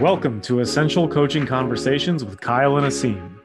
[0.00, 3.38] Welcome to Essential Coaching Conversations with Kyle and Aseem.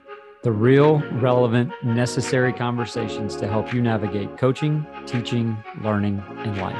[0.43, 6.75] The real, relevant, necessary conversations to help you navigate coaching, teaching, learning, and life.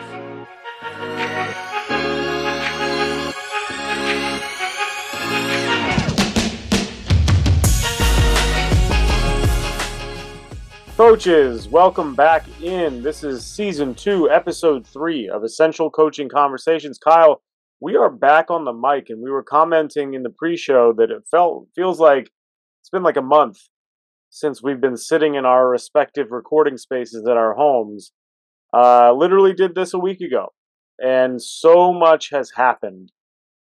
[10.98, 13.02] Coaches, welcome back in.
[13.02, 16.98] This is season two, episode three of Essential Coaching Conversations.
[16.98, 17.42] Kyle,
[17.82, 21.24] we are back on the mic, and we were commenting in the pre-show that it
[21.30, 22.30] felt feels like
[22.82, 23.58] it's been like a month
[24.30, 28.14] since we've been sitting in our respective recording spaces at our homes.
[28.74, 30.50] Uh, literally did this a week ago,
[31.00, 33.12] and so much has happened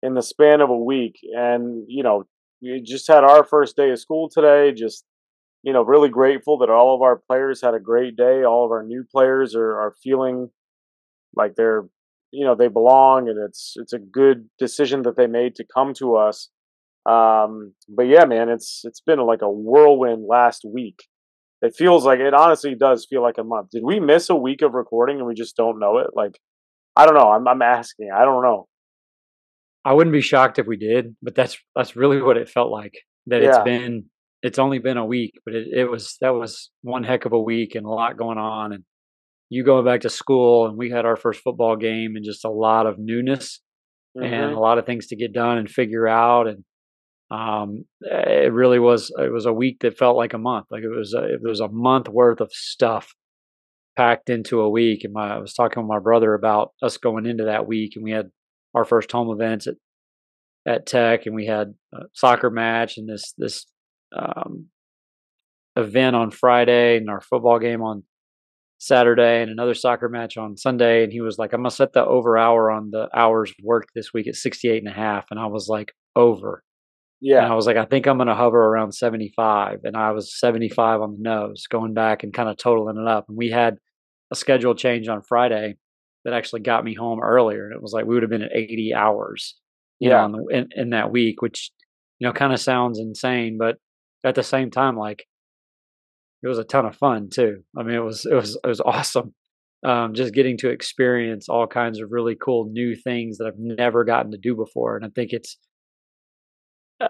[0.03, 1.17] in the span of a week.
[1.33, 2.25] And you know,
[2.61, 4.73] we just had our first day of school today.
[4.73, 5.05] Just
[5.63, 8.43] you know, really grateful that all of our players had a great day.
[8.43, 10.51] All of our new players are, are feeling
[11.35, 11.85] like they're,
[12.33, 15.95] you know, they belong, and it's it's a good decision that they made to come
[15.95, 16.49] to us.
[17.05, 21.05] Um, but yeah, man, it's it's been like a whirlwind last week.
[21.61, 23.71] It feels like it honestly does feel like a month.
[23.71, 26.09] Did we miss a week of recording and we just don't know it?
[26.15, 26.41] Like,
[26.97, 27.31] I don't know.
[27.31, 28.11] I'm I'm asking.
[28.15, 28.67] I don't know.
[29.85, 32.95] I wouldn't be shocked if we did, but that's that's really what it felt like.
[33.27, 34.07] That it's been
[34.43, 37.41] it's only been a week, but it, it was that was one heck of a
[37.41, 38.73] week and a lot going on.
[38.73, 38.85] And
[39.53, 42.51] you going back to school, and we had our first football game, and just a
[42.51, 43.61] lot of newness
[44.15, 44.57] and Mhm.
[44.57, 46.47] a lot of things to get done and figure out.
[46.47, 46.65] And
[47.31, 50.67] um, it really was it was a week that felt like a month.
[50.71, 53.15] Like it was a, it was a month worth of stuff
[53.97, 55.05] packed into a week.
[55.05, 58.05] And my, I was talking with my brother about us going into that week, and
[58.05, 58.31] we had
[58.75, 59.75] our first home events at
[60.67, 63.67] at Tech, and we had a soccer match and this this
[64.17, 64.67] um,
[65.77, 68.05] event on Friday, and our football game on
[68.83, 71.05] Saturday, and another soccer match on Sunday.
[71.05, 74.13] And he was like, "I'm gonna set the over hour on the hours worked this
[74.13, 76.65] week at 68 and a half," and I was like, "Over."
[77.21, 77.45] Yeah.
[77.45, 79.81] And I was like, I think I'm going to hover around 75.
[79.85, 83.27] And I was 75 on the nose, going back and kind of totaling it up.
[83.29, 83.79] And we had
[84.33, 85.77] a schedule change on Friday
[86.25, 87.67] that actually got me home earlier.
[87.67, 89.57] And it was like we would have been at 80 hours,
[90.01, 90.27] you Yeah.
[90.27, 91.71] know, in, the, in, in that week, which,
[92.19, 93.57] you know, kind of sounds insane.
[93.59, 93.79] But
[94.25, 95.25] at the same time, like,
[96.43, 97.63] it was a ton of fun too.
[97.77, 99.35] I mean, it was, it was, it was awesome.
[99.85, 104.05] Um, just getting to experience all kinds of really cool new things that I've never
[104.05, 104.97] gotten to do before.
[104.97, 105.59] And I think it's,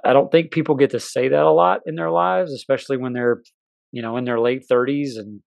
[0.05, 3.13] I don't think people get to say that a lot in their lives, especially when
[3.13, 3.43] they're,
[3.91, 5.41] you know, in their late 30s and,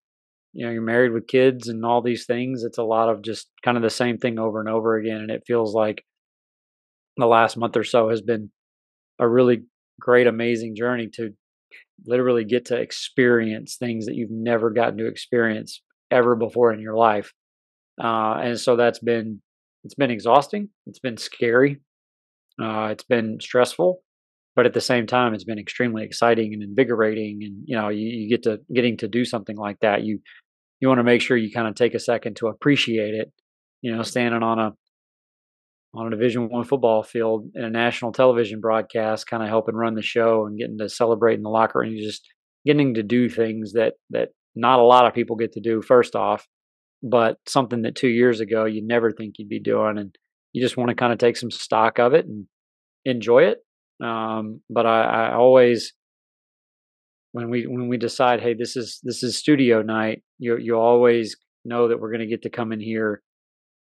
[0.52, 2.62] you know, you're married with kids and all these things.
[2.62, 5.16] It's a lot of just kind of the same thing over and over again.
[5.16, 6.04] And it feels like
[7.16, 8.50] the last month or so has been
[9.18, 9.64] a really
[10.00, 11.30] great, amazing journey to
[12.04, 16.96] literally get to experience things that you've never gotten to experience ever before in your
[16.96, 17.32] life.
[18.02, 19.40] Uh, and so that's been,
[19.84, 20.68] it's been exhausting.
[20.86, 21.80] It's been scary.
[22.60, 24.02] Uh, it's been stressful
[24.56, 28.08] but at the same time it's been extremely exciting and invigorating and you know you,
[28.08, 30.18] you get to getting to do something like that you
[30.80, 33.30] you want to make sure you kind of take a second to appreciate it
[33.82, 34.72] you know standing on a
[35.96, 39.94] on a division one football field in a national television broadcast kind of helping run
[39.94, 42.26] the show and getting to celebrate in the locker room just
[42.64, 46.14] getting to do things that that not a lot of people get to do first
[46.14, 46.46] off
[47.02, 50.14] but something that two years ago you never think you'd be doing and
[50.52, 52.46] you just want to kind of take some stock of it and
[53.04, 53.58] enjoy it
[54.04, 55.92] um, but I, I always
[57.32, 61.36] when we when we decide hey this is this is studio night you you always
[61.64, 63.22] know that we're going to get to come in here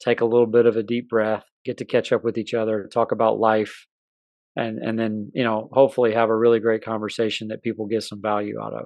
[0.03, 2.89] take a little bit of a deep breath get to catch up with each other
[2.93, 3.87] talk about life
[4.55, 8.21] and and then you know hopefully have a really great conversation that people get some
[8.21, 8.85] value out of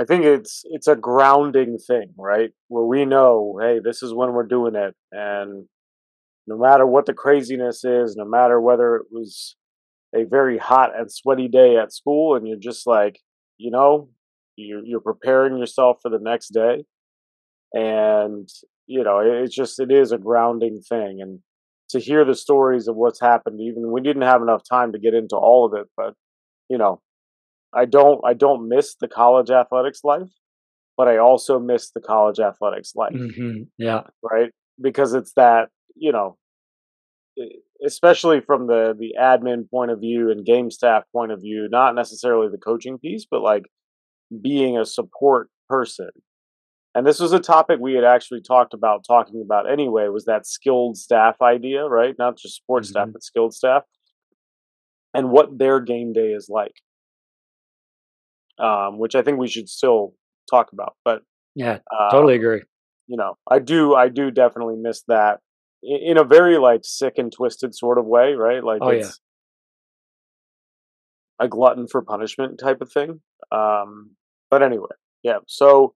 [0.00, 2.50] I think it's it's a grounding thing, right?
[2.68, 5.66] Where we know, hey, this is when we're doing it, and
[6.46, 9.54] no matter what the craziness is, no matter whether it was
[10.14, 13.20] a very hot and sweaty day at school, and you're just like,
[13.58, 14.08] you know,
[14.56, 16.84] you're you're preparing yourself for the next day,
[17.72, 18.48] and
[18.86, 21.40] you know, it, it's just it is a grounding thing, and
[21.90, 25.14] to hear the stories of what's happened, even we didn't have enough time to get
[25.14, 26.14] into all of it, but
[26.68, 27.00] you know,
[27.72, 30.30] I don't I don't miss the college athletics life,
[30.96, 33.64] but I also miss the college athletics life, mm-hmm.
[33.78, 34.50] yeah right?
[34.80, 36.36] Because it's that, you know,
[37.84, 41.94] especially from the the admin point of view and game staff point of view, not
[41.94, 43.64] necessarily the coaching piece, but like
[44.40, 46.10] being a support person.
[46.94, 50.46] And this was a topic we had actually talked about talking about anyway, was that
[50.46, 52.14] skilled staff idea, right?
[52.18, 53.12] Not just support staff, Mhm.
[53.14, 53.84] but skilled staff.
[55.14, 56.74] And what their game day is like
[58.58, 60.14] um, which I think we should still
[60.50, 60.94] talk about.
[61.04, 61.22] But
[61.54, 62.62] yeah uh, totally agree
[63.08, 65.40] you know, I do, I do definitely miss that.
[65.82, 68.62] in a very like sick and twisted sort of way, right?
[68.62, 69.10] Like Oh, yeah.
[71.40, 73.20] a glutton for punishment type of thing.
[73.50, 74.12] Um,
[74.50, 74.90] but anyway,
[75.22, 75.38] yeah.
[75.48, 75.94] So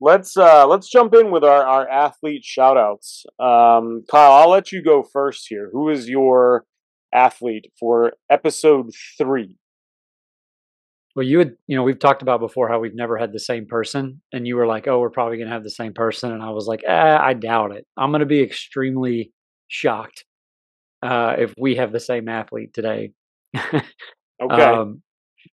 [0.00, 3.24] let's uh let's jump in with our our athlete shout outs.
[3.38, 5.70] Um, Kyle, I'll let you go first here.
[5.72, 6.64] Who is your
[7.12, 9.56] athlete for episode three?
[11.16, 13.66] Well, you had, you know, we've talked about before how we've never had the same
[13.66, 16.42] person, and you were like, "Oh, we're probably going to have the same person," and
[16.42, 17.86] I was like, eh, "I doubt it.
[17.96, 19.32] I'm going to be extremely
[19.66, 20.24] shocked
[21.02, 23.12] uh, if we have the same athlete today."
[24.40, 24.62] Okay.
[24.62, 25.02] Um,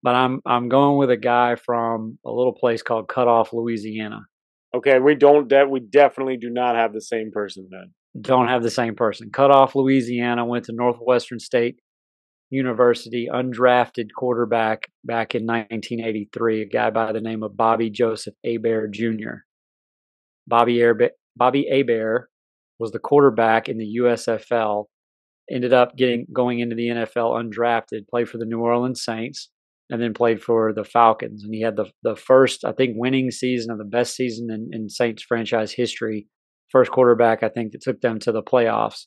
[0.03, 4.21] but I'm I'm going with a guy from a little place called Cut Off, Louisiana.
[4.75, 7.93] okay, we don't de- we definitely do not have the same person then.
[8.21, 9.29] Don't have the same person.
[9.31, 10.45] Cut Off, Louisiana.
[10.45, 11.79] Went to Northwestern State
[12.49, 13.27] University.
[13.31, 16.61] Undrafted quarterback back in 1983.
[16.63, 19.43] A guy by the name of Bobby Joseph Hebert Jr.
[20.47, 22.29] Bobby Airba- Bobby Hebert
[22.79, 24.85] was the quarterback in the USFL.
[25.51, 28.07] Ended up getting going into the NFL undrafted.
[28.07, 29.49] Played for the New Orleans Saints
[29.89, 31.43] and then played for the Falcons.
[31.43, 34.69] And he had the the first, I think, winning season of the best season in,
[34.71, 36.27] in Saints franchise history.
[36.69, 39.05] First quarterback, I think, that took them to the playoffs.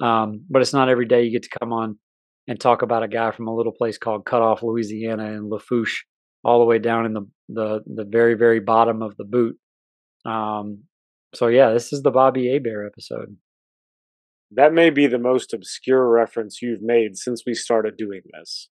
[0.00, 1.98] Um, but it's not every day you get to come on
[2.46, 6.04] and talk about a guy from a little place called Cut Off, Louisiana, and Lafourche,
[6.44, 9.56] all the way down in the the the very very bottom of the boot.
[10.24, 10.84] Um,
[11.34, 13.36] so yeah, this is the Bobby Hebert episode.
[14.52, 18.68] That may be the most obscure reference you've made since we started doing this.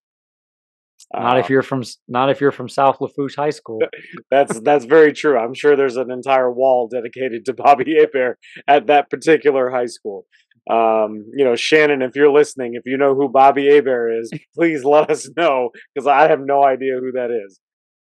[1.14, 3.80] Not if you're from not if you're from South Lafourche High School.
[4.32, 5.40] That's that's very true.
[5.40, 10.26] I'm sure there's an entire wall dedicated to Bobby Hebert at that particular high school.
[10.70, 14.84] Um, you know, Shannon, if you're listening, if you know who Bobby Hebert is, please
[14.84, 17.60] let us know because I have no idea who that is.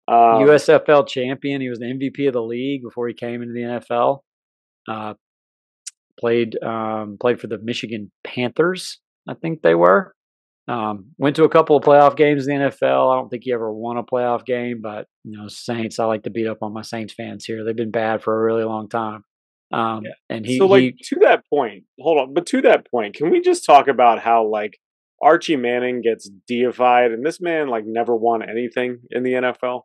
[0.08, 1.60] Um, USFL champion.
[1.60, 4.20] He was the MVP of the league before he came into the NFL.
[4.88, 5.16] Uh,
[6.18, 10.14] played um, played for the Michigan Panthers, I think they were.
[10.68, 13.12] Um, went to a couple of playoff games in the NFL.
[13.12, 16.00] I don't think he ever won a playoff game, but you know, Saints.
[16.00, 17.64] I like to beat up on my Saints fans here.
[17.64, 19.26] They've been bad for a really long time.
[19.74, 23.16] Um, and he, so, like he to that point, hold on, but to that point,
[23.16, 24.80] can we just talk about how like
[25.22, 29.82] Archie Manning gets deified, and this man like never won anything in the NFL?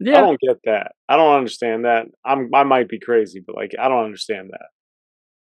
[0.00, 0.92] Yeah, I don't get that.
[1.08, 2.06] I don't understand that.
[2.24, 4.66] I'm I might be crazy, but like I don't understand that.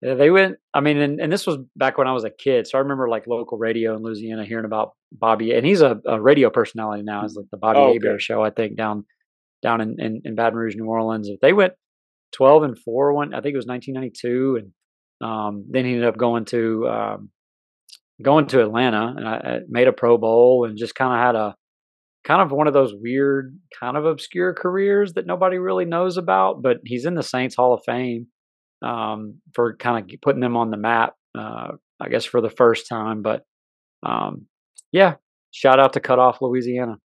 [0.01, 0.57] Yeah, they went.
[0.73, 3.09] I mean, and, and this was back when I was a kid, so I remember
[3.09, 7.25] like local radio in Louisiana hearing about Bobby, and he's a, a radio personality now.
[7.25, 8.19] It's like the Bobby Oh, Hebert okay.
[8.21, 9.05] show, I think, down
[9.61, 11.29] down in, in, in Baton Rouge, New Orleans.
[11.29, 11.73] If they went
[12.33, 13.35] twelve and four one.
[13.35, 16.89] I think it was nineteen ninety two, and um, then he ended up going to
[16.89, 17.31] um,
[18.23, 21.35] going to Atlanta and I, I made a Pro Bowl and just kind of had
[21.35, 21.55] a
[22.25, 26.63] kind of one of those weird, kind of obscure careers that nobody really knows about.
[26.63, 28.27] But he's in the Saints Hall of Fame
[28.83, 32.89] um, for kind of putting them on the map, uh, I guess, for the first
[32.89, 33.23] time.
[33.23, 33.45] But
[34.03, 34.47] um,
[34.93, 35.15] yeah,
[35.51, 36.99] shout out to Cut Off Louisiana.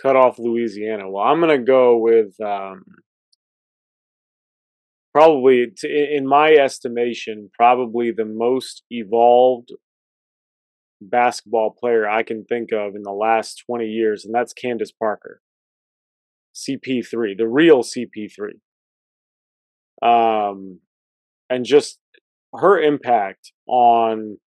[0.00, 1.10] cut off Louisiana.
[1.10, 2.84] Well, I'm gonna go with um,
[5.14, 9.70] probably, t- in my estimation, probably the most evolved
[11.00, 15.40] basketball player I can think of in the last 20 years, and that's Candace Parker,
[16.54, 18.60] CP3, the real CP3.
[20.02, 20.80] Um,
[21.52, 21.98] and just
[22.54, 24.38] her impact on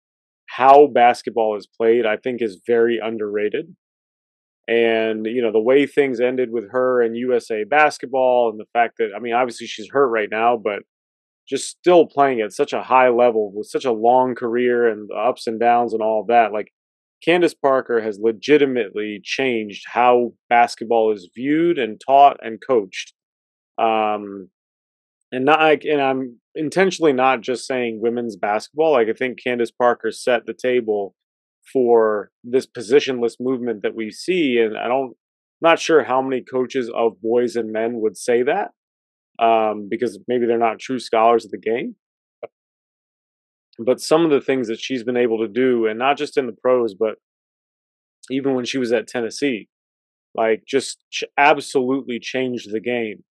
[0.48, 3.76] how basketball is played, I think, is very underrated.
[4.68, 8.96] And you know the way things ended with her and USA basketball and the fact
[8.98, 10.80] that I mean obviously she's hurt right now but
[11.48, 15.14] just still playing at such a high level with such a long career and the
[15.14, 16.72] ups and downs and all of that like
[17.24, 23.14] Candace Parker has legitimately changed how basketball is viewed and taught and coached.
[23.78, 24.50] Um
[25.32, 29.72] and not like and I'm intentionally not just saying women's basketball like I think Candace
[29.72, 31.16] Parker set the table
[31.72, 35.16] for this positionless movement that we see and i don't
[35.62, 38.72] not sure how many coaches of boys and men would say that
[39.40, 41.96] um, because maybe they're not true scholars of the game.
[43.78, 46.46] But some of the things that she's been able to do and not just in
[46.46, 47.16] the pros but
[48.32, 49.68] even when she was at tennessee
[50.34, 53.24] like just ch- absolutely changed the game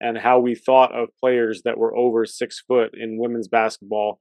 [0.00, 4.18] and how we thought of players that were over six foot in women's basketball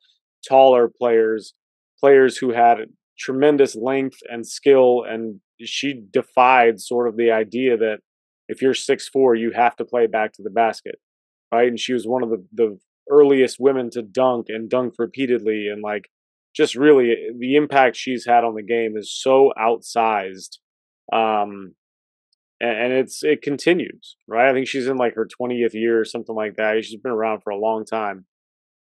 [0.47, 1.53] taller players
[1.99, 2.77] players who had
[3.17, 7.99] tremendous length and skill and she defied sort of the idea that
[8.47, 10.95] if you're six four you have to play back to the basket
[11.55, 11.67] right?
[11.67, 12.79] And she was one of the, the
[13.09, 16.09] earliest women to dunk and dunk repeatedly and like
[16.55, 20.57] just really the impact she's had on the game is so outsized
[21.13, 21.75] um
[22.59, 26.05] and, and it's it continues right i think she's in like her 20th year or
[26.05, 28.25] something like that she's been around for a long time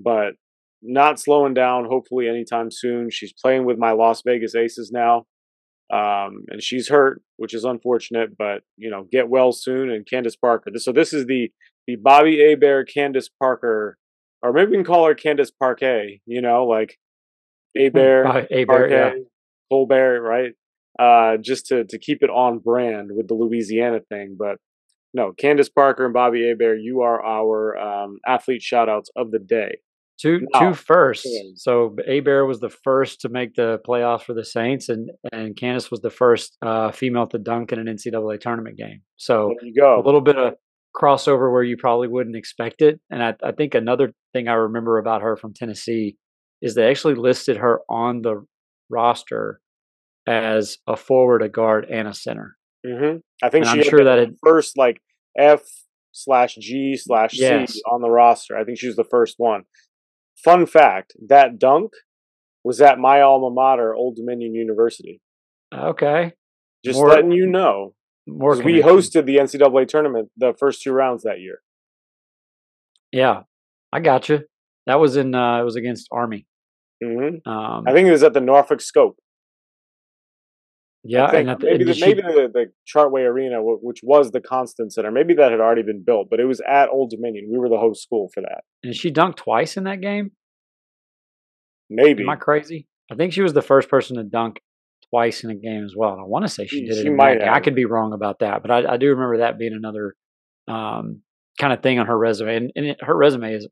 [0.01, 0.35] but
[0.83, 1.85] not slowing down.
[1.85, 3.11] Hopefully, anytime soon.
[3.11, 5.27] She's playing with my Las Vegas Aces now,
[5.93, 8.37] um, and she's hurt, which is unfortunate.
[8.37, 9.91] But you know, get well soon.
[9.91, 10.71] And Candace Parker.
[10.77, 11.51] So this is the
[11.87, 13.99] the Bobby Hebert Candace Parker,
[14.43, 16.21] or maybe we can call her Candace Parquet.
[16.27, 16.99] You know, like
[17.77, 19.13] a bear a bear yeah.
[19.71, 20.53] Colbert, right?
[20.99, 24.37] Uh, just to to keep it on brand with the Louisiana thing.
[24.39, 24.57] But
[25.15, 29.39] no, Candace Parker and Bobby Hebert, you are our um, athlete shout outs of the
[29.39, 29.79] day.
[30.21, 30.61] Two No.
[30.61, 31.27] two firsts.
[31.57, 35.91] So Bear was the first to make the playoffs for the Saints, and and Candace
[35.91, 39.01] was the first uh, female to dunk in an NCAA tournament game.
[39.17, 39.99] So There you go.
[39.99, 40.55] a little bit of
[40.95, 43.01] crossover where you probably wouldn't expect it.
[43.11, 46.17] And I, I think another thing I remember about her from Tennessee
[46.61, 48.45] is they actually listed her on the
[48.91, 49.61] roster
[50.31, 52.57] as a forward, a guard, and a center.
[52.87, 55.01] hmm I think And she I'm sure that it- first like
[55.37, 55.63] F
[56.13, 57.81] slash G slash C Yes.
[57.91, 58.57] on the roster.
[58.57, 59.63] I think she was the first one.
[60.45, 61.93] Fun fact: that dunk
[62.65, 65.21] was at my alma mater, Old Dominion University.
[65.75, 66.33] Okay,
[66.85, 67.95] Just More- letting you know,
[68.27, 71.61] more we hosted the NCAA tournament the first two rounds that year.
[73.13, 73.43] Yeah,
[73.93, 74.41] I got you.
[74.87, 75.35] That was in.
[75.35, 76.47] Uh, it was against Army.
[77.03, 79.17] hmm Um, I think it was at the Norfolk Scope.
[81.05, 84.01] Yeah, I think and at the, maybe the, she- maybe the, the Chartway Arena, which
[84.03, 87.11] was the Constant Center, maybe that had already been built, but it was at Old
[87.11, 87.49] Dominion.
[87.51, 88.63] We were the host school for that.
[88.83, 90.33] and she dunked twice in that game.
[91.89, 92.87] Maybe Am I crazy?
[93.11, 94.61] I think she was the first person to dunk
[95.11, 96.13] twice in a game as well.
[96.13, 97.03] And I want to say she did it.
[97.03, 97.43] she in might.
[97.43, 100.15] I could be wrong about that, but I, I do remember that being another
[100.69, 101.23] um,
[101.59, 102.55] kind of thing on her resume.
[102.57, 103.67] And, and it, her resume is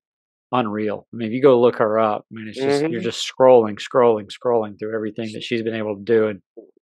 [0.51, 1.07] unreal.
[1.13, 3.05] I mean, if you go look her up, I mean, it's just you're Mhm.
[3.05, 6.27] just scrolling, scrolling, scrolling through everything that she's been able to do.
[6.29, 6.41] And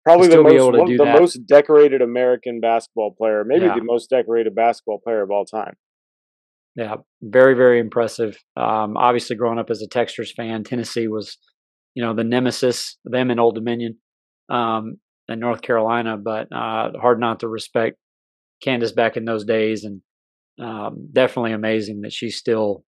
[0.07, 1.19] probably the most one- the that.
[1.19, 3.75] most decorated American basketball player, maybe Yeah.
[3.75, 5.75] the most decorated basketball player of all time.
[6.75, 8.37] yeah, very, very impressive.
[8.55, 11.37] Um, obviously, growing up as a Techsters fan, Tennessee was,
[11.95, 13.97] you know, the nemesis, them in Old Dominion
[14.49, 14.97] um,
[15.27, 17.97] and North Carolina, but uh, hard not to respect
[18.63, 19.83] Candace back in those days.
[19.85, 20.01] And
[20.59, 22.83] um, definitely amazing that she's still,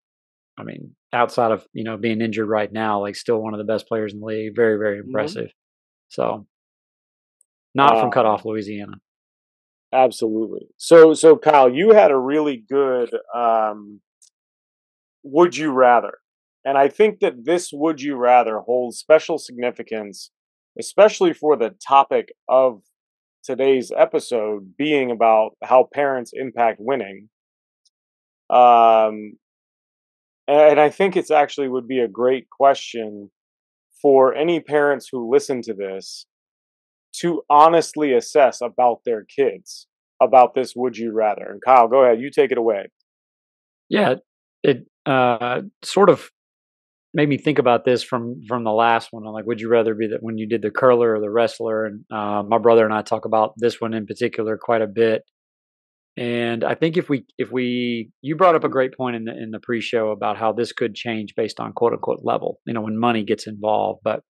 [0.57, 3.63] I mean, outside of, you know, being injured right now, like still one of the
[3.71, 4.55] best players in the league.
[4.55, 5.49] Very, very impressive.
[6.09, 6.45] So,
[7.75, 8.99] not from Um, Cut Off, Louisiana.
[9.93, 10.67] Absolutely.
[10.77, 14.01] So, so Kyle, you had a really good um,
[15.23, 16.19] "Would you rather,"
[16.63, 20.31] and I think that this "Would you rather" holds special significance,
[20.77, 22.81] especially for the topic of
[23.43, 27.29] today's episode being about how parents impact winning.
[28.49, 29.37] Um,
[30.47, 33.31] and I think it's actually would be a great question
[34.01, 36.25] for any parents who listen to this
[37.13, 39.87] to honestly assess about their kids
[40.21, 42.87] about this would you rather and kyle go ahead you take it away
[43.89, 44.15] Yeah,
[44.63, 46.29] it uh, sort of
[47.13, 49.25] made me think about this from from the last one.
[49.25, 51.85] I'm like, would you rather be that when you did the curler or the wrestler?
[51.85, 55.23] And uh, my brother and I talk about this one in particular quite a bit.
[56.17, 59.31] And I think if we if we you brought up a great point in the
[59.31, 62.81] in the pre-show about how this could change based on quote unquote level, you know,
[62.81, 64.01] when money gets involved.
[64.03, 64.21] But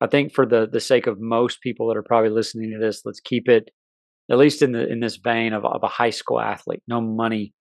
[0.00, 3.02] I think for the the sake of most people that are probably listening to this,
[3.04, 3.70] let's keep it
[4.30, 6.82] at least in the in this vein of of a high school athlete.
[6.88, 7.52] No money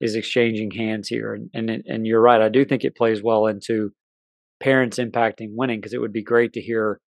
[0.00, 2.40] is exchanging hands here, and and and you're right.
[2.40, 3.92] I do think it plays well into
[4.60, 7.00] parents impacting winning because it would be great to hear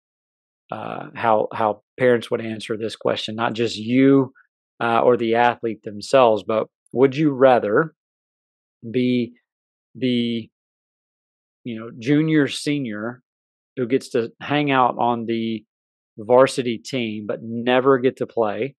[0.73, 4.33] uh, how how parents would answer this question, not just you
[4.81, 7.95] uh, or the athlete themselves, but would you rather
[8.90, 9.35] be
[9.95, 10.49] the
[11.64, 13.23] you know junior senior
[13.76, 15.64] who gets to hang out on the
[16.19, 18.76] varsity team but never get to play,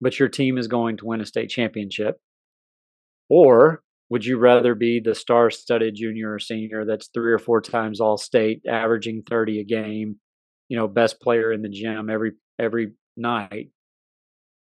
[0.00, 2.16] but your team is going to win a state championship?
[3.28, 7.60] Or would you rather be the star studded junior or senior that's three or four
[7.60, 10.16] times all state, averaging 30 a game,
[10.68, 13.68] you know, best player in the gym every every night,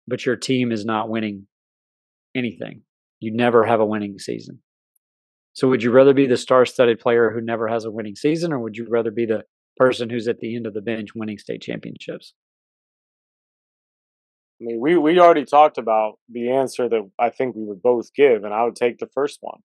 [0.08, 1.46] but your team is not winning
[2.34, 2.82] anything?
[3.20, 4.60] You never have a winning season.
[5.52, 8.52] So would you rather be the star studded player who never has a winning season,
[8.52, 9.44] or would you rather be the
[9.76, 12.34] person who's at the end of the bench winning state championships?
[14.60, 18.12] i mean we we already talked about the answer that i think we would both
[18.14, 19.60] give and i would take the first one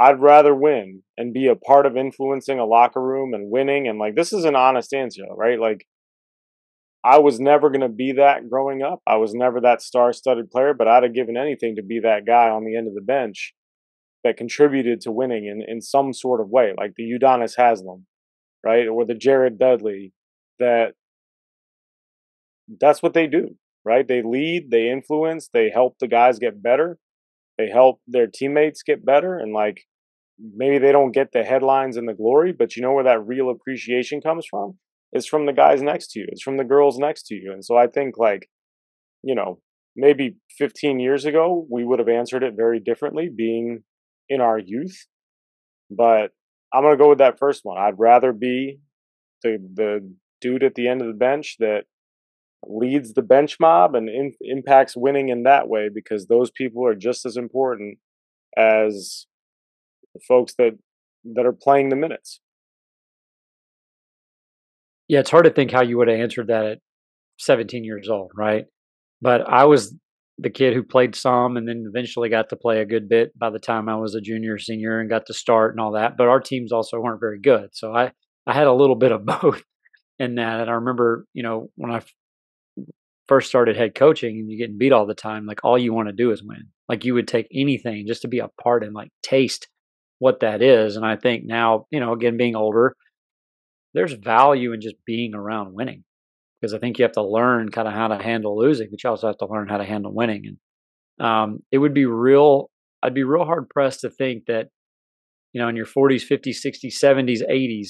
[0.00, 3.98] i'd rather win and be a part of influencing a locker room and winning and
[3.98, 5.86] like this is an honest answer right like
[7.04, 9.00] I was never going to be that growing up.
[9.06, 12.24] I was never that star studded player, but I'd have given anything to be that
[12.24, 13.54] guy on the end of the bench
[14.22, 18.06] that contributed to winning in, in some sort of way, like the Udonis Haslem,
[18.64, 18.86] right?
[18.88, 20.12] Or the Jared Dudley,
[20.58, 20.94] that
[22.80, 24.06] that's what they do, right?
[24.06, 26.98] They lead, they influence, they help the guys get better,
[27.58, 29.38] they help their teammates get better.
[29.38, 29.82] And like
[30.38, 33.50] maybe they don't get the headlines and the glory, but you know where that real
[33.50, 34.78] appreciation comes from?
[35.12, 36.26] It's from the guys next to you.
[36.28, 37.52] It's from the girls next to you.
[37.52, 38.48] And so I think like,
[39.22, 39.60] you know,
[39.94, 43.82] maybe 15 years ago we would have answered it very differently being
[44.28, 45.06] in our youth.
[45.90, 46.30] But
[46.72, 47.78] I'm going to go with that first one.
[47.78, 48.78] I'd rather be
[49.42, 51.84] the the dude at the end of the bench that
[52.66, 56.94] leads the bench mob and in, impacts winning in that way because those people are
[56.94, 57.98] just as important
[58.56, 59.26] as
[60.14, 60.78] the folks that
[61.34, 62.40] that are playing the minutes.
[65.08, 66.78] Yeah, it's hard to think how you would have answered that at
[67.38, 68.64] 17 years old, right?
[69.20, 69.94] But I was
[70.42, 73.50] the kid who played some and then eventually got to play a good bit by
[73.50, 76.16] the time I was a junior, senior, and got to start and all that.
[76.16, 78.12] But our teams also weren't very good, so I
[78.46, 79.62] I had a little bit of both
[80.18, 80.60] in that.
[80.60, 82.02] And I remember, you know, when I
[83.28, 86.08] first started head coaching and you're getting beat all the time, like all you want
[86.08, 86.68] to do is win.
[86.88, 89.68] Like you would take anything just to be a part and like taste
[90.18, 90.96] what that is.
[90.96, 92.94] And I think now, you know, again, being older,
[93.94, 96.04] there's value in just being around winning
[96.62, 99.10] because I think you have to learn kind of how to handle losing, but you
[99.10, 100.56] also have to learn how to handle winning.
[101.18, 102.70] And um, it would be real,
[103.02, 104.68] I'd be real hard pressed to think that,
[105.52, 107.88] you know, in your 40s, 50s, 60s, 70s, 80s,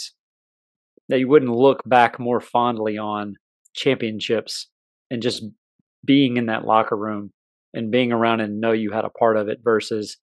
[1.10, 3.34] that you wouldn't look back more fondly on
[3.74, 4.70] championships
[5.10, 5.44] and just
[6.02, 7.30] being in that locker room
[7.74, 10.16] and being around and know you had a part of it versus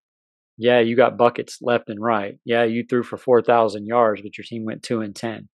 [0.57, 4.45] yeah you got buckets left and right yeah you threw for 4000 yards but your
[4.45, 5.47] team went 2 and 10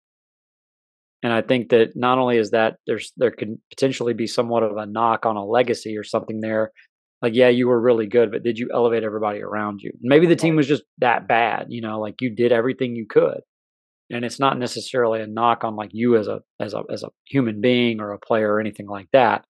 [1.25, 4.77] and i think that not only is that there's there could potentially be somewhat of
[4.77, 6.71] a knock on a legacy or something there
[7.21, 9.91] like yeah you were really good but did you elevate everybody around you?
[10.01, 13.41] Maybe the team was just that bad you know like you did everything you could.
[14.11, 17.09] And it's not necessarily a knock on like you as a as a as a
[17.27, 19.43] human being or a player or anything like that.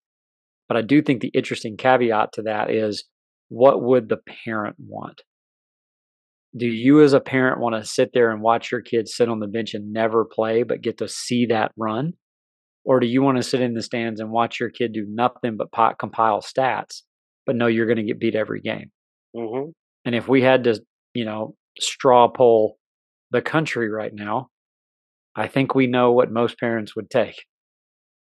[0.70, 3.04] But i do think the interesting caveat to that is
[3.50, 5.22] what would the parent want
[6.58, 9.40] do you as a parent want to sit there and watch your kids sit on
[9.40, 12.14] the bench and never play but get to see that run
[12.84, 15.58] or do you want to sit in the stands and watch your kid do nothing
[15.58, 17.02] but pot, compile stats
[17.46, 18.92] but know you're going to get beat every game
[19.36, 19.70] mm-hmm.
[20.06, 20.80] and if we had to
[21.14, 22.78] you know straw poll
[23.32, 24.48] the country right now,
[25.36, 27.36] I think we know what most parents would take.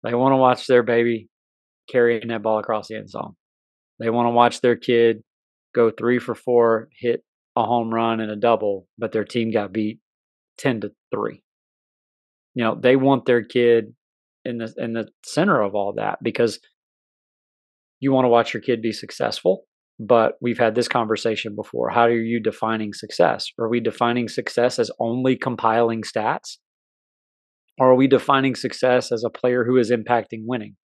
[0.03, 1.27] They want to watch their baby
[1.89, 3.35] carrying that ball across the end zone.
[3.99, 5.21] They want to watch their kid
[5.75, 7.23] go three for four, hit
[7.55, 9.99] a home run and a double, but their team got beat
[10.57, 11.43] 10 to 3.
[12.55, 13.93] You know, they want their kid
[14.43, 16.59] in the in the center of all that because
[17.99, 19.65] you want to watch your kid be successful
[20.03, 21.89] but we've had this conversation before.
[21.91, 23.51] How are you defining success?
[23.59, 26.57] Are we defining success as only compiling stats?
[27.77, 30.75] Or are we defining success as a player who is impacting winning?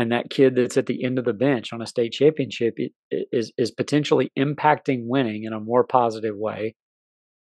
[0.00, 2.78] And that kid that's at the end of the bench on a state championship
[3.10, 6.74] is, is potentially impacting winning in a more positive way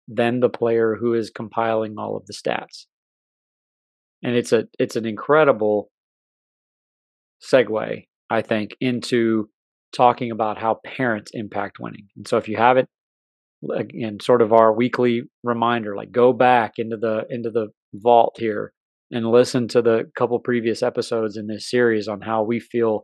[0.07, 2.87] than the player who is compiling all of the stats.
[4.23, 5.91] And it's a it's an incredible
[7.43, 9.47] segue, I think, into
[9.95, 12.07] talking about how parents impact winning.
[12.17, 12.89] And so if you haven't
[13.71, 18.73] again, sort of our weekly reminder, like go back into the into the vault here
[19.11, 23.03] and listen to the couple previous episodes in this series on how we feel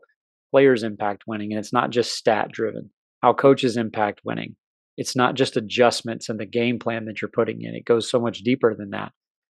[0.51, 1.51] players impact winning.
[1.51, 2.89] And it's not just stat driven,
[3.21, 4.55] how coaches impact winning.
[4.97, 7.75] It's not just adjustments and the game plan that you're putting in.
[7.75, 9.11] It goes so much deeper than that.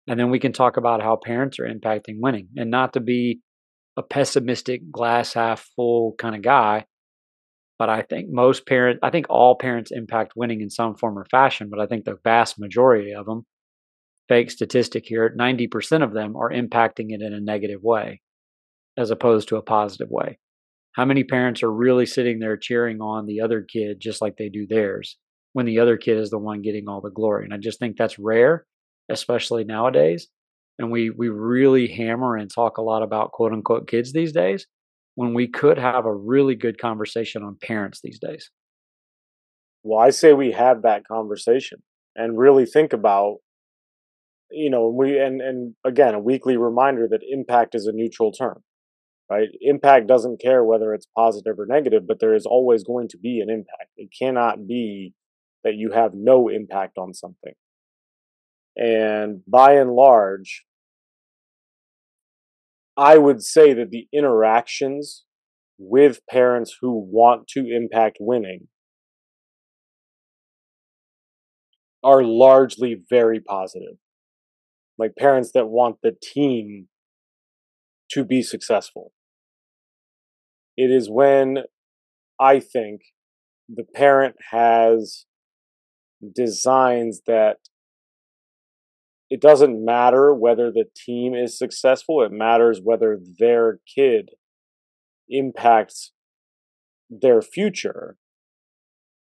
[0.07, 3.41] And then we can talk about how parents are impacting winning and not to be
[3.97, 6.85] a pessimistic glass half full kind of guy,
[7.79, 11.25] but I think most parents, I think all parents impact winning in some form or
[11.25, 13.45] fashion, but I think the vast majority of them,
[14.27, 18.21] fake statistic here, 90% of them are impacting it in a negative way
[18.97, 20.37] as opposed to a positive way.
[20.93, 24.49] How many parents are really sitting there cheering on the other kid just like they
[24.49, 25.17] do theirs
[25.53, 27.45] when the other kid is the one getting all the glory?
[27.45, 28.65] And I just think that's rare,
[29.09, 30.27] especially nowadays.
[30.77, 34.67] And we we really hammer and talk a lot about quote unquote kids these days
[35.15, 38.49] when we could have a really good conversation on parents these days?
[39.83, 41.83] Well, I say we have that conversation
[42.15, 43.37] and really think about
[44.53, 48.63] you know we and and again a weekly reminder that impact is a neutral term
[49.29, 49.47] right?
[49.61, 53.39] Impact doesn't care whether it's positive or negative but there is always going to be
[53.39, 53.89] an impact.
[53.97, 55.13] It cannot be
[55.63, 57.53] that you have no impact on something.
[58.75, 60.65] And by and large
[62.95, 65.23] I would say that the interactions
[65.79, 68.67] with parents who want to impact winning
[72.03, 73.97] are largely very positive.
[74.97, 76.87] Like parents that want the team
[78.11, 79.11] to be successful.
[80.77, 81.59] It is when
[82.39, 83.01] I think
[83.69, 85.25] the parent has
[86.35, 87.57] designs that
[89.29, 94.29] it doesn't matter whether the team is successful, it matters whether their kid
[95.29, 96.11] impacts
[97.09, 98.17] their future.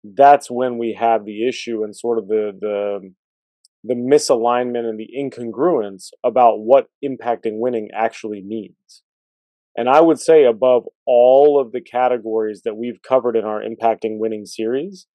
[0.03, 3.13] That's when we have the issue and sort of the the
[3.83, 9.03] the misalignment and the incongruence about what impacting winning actually means.
[9.77, 14.19] And I would say, above all of the categories that we've covered in our Impacting
[14.19, 15.07] Winning series,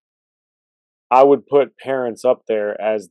[1.12, 3.10] I would put parents up there as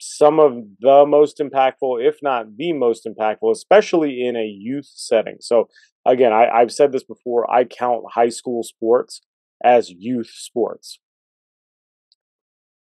[0.00, 5.36] some of the most impactful, if not the most impactful, especially in a youth setting.
[5.40, 5.68] So,
[6.04, 9.22] again, I, I've said this before I count high school sports
[9.62, 10.98] as youth sports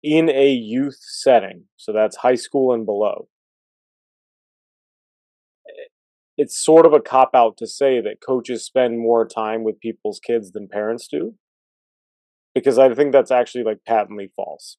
[0.09, 1.65] in a youth setting.
[1.77, 3.29] So that's high school and below.
[5.69, 5.89] Eh,
[6.39, 10.19] it's sort of a cop out to say that coaches spend more time with people's
[10.19, 11.35] kids than parents do.
[12.55, 14.79] Because I think that's actually like patently false.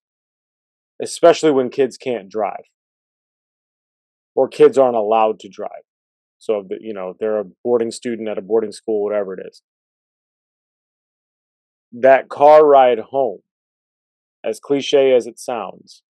[0.99, 2.65] Especially when kids can't drive.
[4.35, 5.83] Or kids aren't allowed to drive.
[6.39, 9.61] So, you know, they're a boarding student at a boarding school, whatever it is.
[11.91, 13.41] That car ride home
[14.43, 16.03] as cliche as it sounds,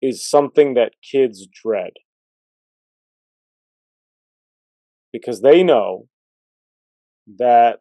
[0.00, 1.92] is something that kids dread.
[5.12, 6.08] Because they know
[7.38, 7.80] that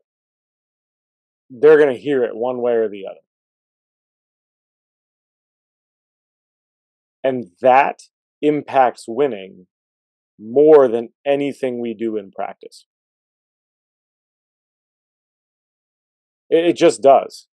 [1.49, 3.19] they're going to hear it one way or the other.
[7.23, 8.01] And that
[8.41, 9.67] impacts winning
[10.39, 12.85] more than anything we do in practice.
[16.49, 17.47] It, just does.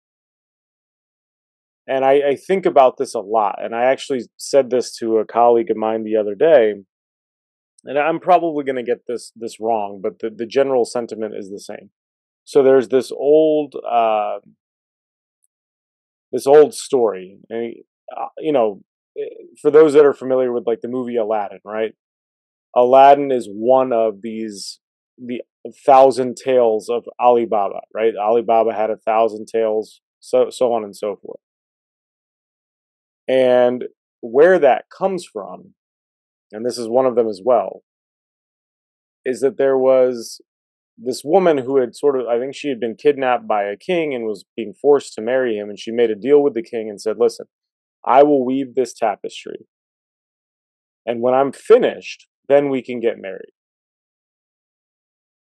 [1.86, 3.56] And I, I think about this a lot.
[3.62, 6.74] And I actually said this to a colleague of mine the other day.
[7.84, 11.50] And I'm probably going to get this this wrong, but the, the general sentiment is
[11.50, 11.90] the same.
[12.44, 14.38] So there's this old uh,
[16.32, 17.74] this old story, and
[18.16, 18.82] uh, you know,
[19.18, 19.24] eh,
[19.60, 21.92] for those that are familiar with like the movie Aladdin, right?
[22.74, 24.80] Aladdin is one of these
[25.18, 25.42] the
[25.86, 28.14] thousand tales of Alibaba, right?
[28.18, 31.40] Alibaba had a thousand tales, so so on and so forth.
[33.28, 33.84] And
[34.20, 35.74] where that comes from,
[36.52, 37.82] and this is one of them as well,
[39.24, 40.40] is that there was
[40.96, 44.14] this woman who had sort of, I think she had been kidnapped by a king
[44.14, 45.68] and was being forced to marry him.
[45.68, 47.46] And she made a deal with the king and said, Listen,
[48.04, 49.66] I will weave this tapestry.
[51.06, 53.52] And when I'm finished, then we can get married.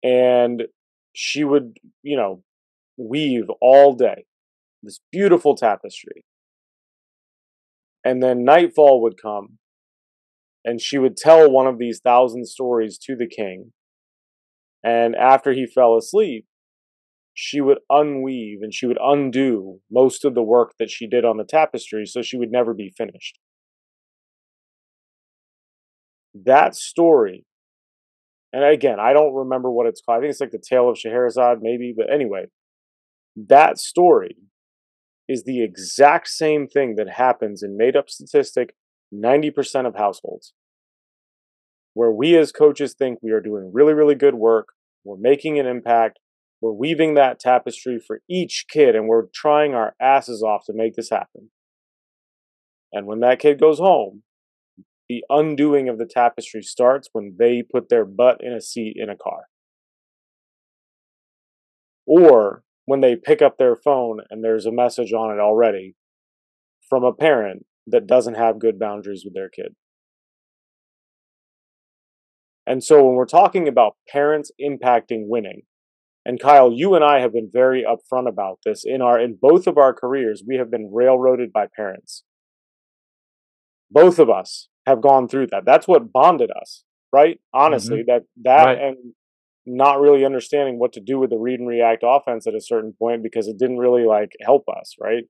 [0.02, 0.64] And
[1.12, 2.42] she would, you know,
[2.96, 4.24] weave all day
[4.82, 6.24] this beautiful tapestry.
[8.04, 9.58] And then nightfall would come,
[10.64, 13.72] and she would tell one of these thousand stories to the king.
[14.82, 16.46] And after he fell asleep,
[17.34, 21.36] she would unweave and she would undo most of the work that she did on
[21.36, 23.38] the tapestry so she would never be finished.
[26.34, 27.44] That story,
[28.52, 30.18] and again, I don't remember what it's called.
[30.18, 32.46] I think it's like the Tale of Scheherazade, maybe, but anyway,
[33.48, 34.36] that story
[35.30, 38.74] is the exact same thing that happens in made up statistic
[39.14, 40.54] 90% of households.
[41.94, 44.70] Where we as coaches think we are doing really, really good work,
[45.04, 46.18] we're making an impact,
[46.60, 50.96] we're weaving that tapestry for each kid, and we're trying our asses off to make
[50.96, 51.50] this happen.
[52.92, 54.24] And when that kid goes home,
[55.08, 59.08] the undoing of the tapestry starts when they put their butt in a seat in
[59.08, 59.44] a car.
[62.04, 65.94] Or when they pick up their phone and there's a message on it already
[66.88, 69.76] from a parent that doesn't have good boundaries with their kid.
[72.66, 75.62] And so when we're talking about parents impacting winning,
[76.24, 79.68] and Kyle, you and I have been very upfront about this in our in both
[79.68, 82.24] of our careers, we have been railroaded by parents.
[83.88, 85.62] Both of us have gone through that.
[85.64, 87.38] That's what bonded us, right?
[87.54, 88.10] Honestly, mm-hmm.
[88.10, 88.78] that that right.
[88.80, 89.14] and
[89.76, 92.92] not really understanding what to do with the read and react offense at a certain
[92.98, 95.24] point because it didn't really like help us, right?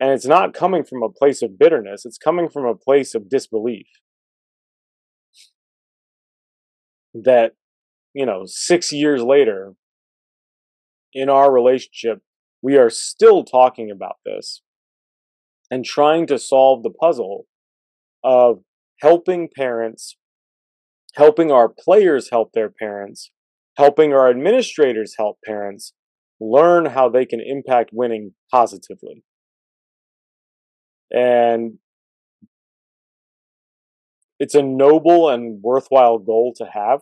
[0.00, 3.28] And it's not coming from a place of bitterness, it's coming from a place of
[3.28, 3.86] disbelief.
[7.14, 7.52] That,
[8.12, 9.74] you know, six years later
[11.12, 12.20] in our relationship,
[12.60, 14.62] we are still talking about this
[15.70, 17.46] and trying to solve the puzzle
[18.22, 18.60] of
[19.00, 20.16] helping parents
[21.14, 23.30] helping our players help their parents,
[23.76, 25.92] helping our administrators help parents
[26.40, 29.24] learn how they can impact winning positively.
[31.10, 31.78] And
[34.40, 37.00] it's a noble and worthwhile goal to have.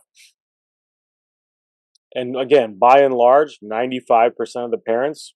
[2.15, 4.31] and again, by and large, 95%
[4.65, 5.33] of the parents,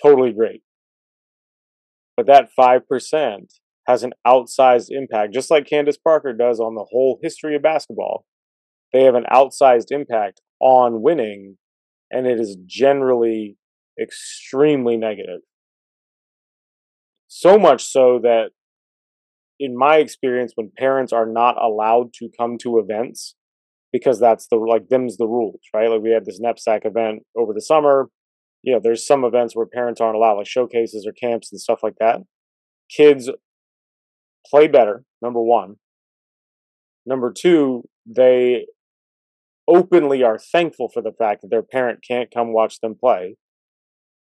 [0.00, 0.62] totally great.
[2.14, 2.82] But that 5%
[3.86, 8.24] has an outsized impact, just like Candace Parker does on the whole history of basketball.
[8.92, 11.56] They have an outsized impact on winning,
[12.10, 13.56] and it is generally
[14.00, 15.40] extremely negative.
[17.28, 18.50] So much so that,
[19.58, 23.34] in my experience, when parents are not allowed to come to events,
[23.92, 25.88] because that's the like them's the rules, right?
[25.88, 28.08] Like we had this knapsack event over the summer.
[28.62, 31.80] You know, there's some events where parents aren't allowed, like showcases or camps and stuff
[31.82, 32.20] like that.
[32.94, 33.28] Kids
[34.48, 35.76] play better, number one.
[37.04, 38.66] Number two, they
[39.68, 43.36] openly are thankful for the fact that their parent can't come watch them play.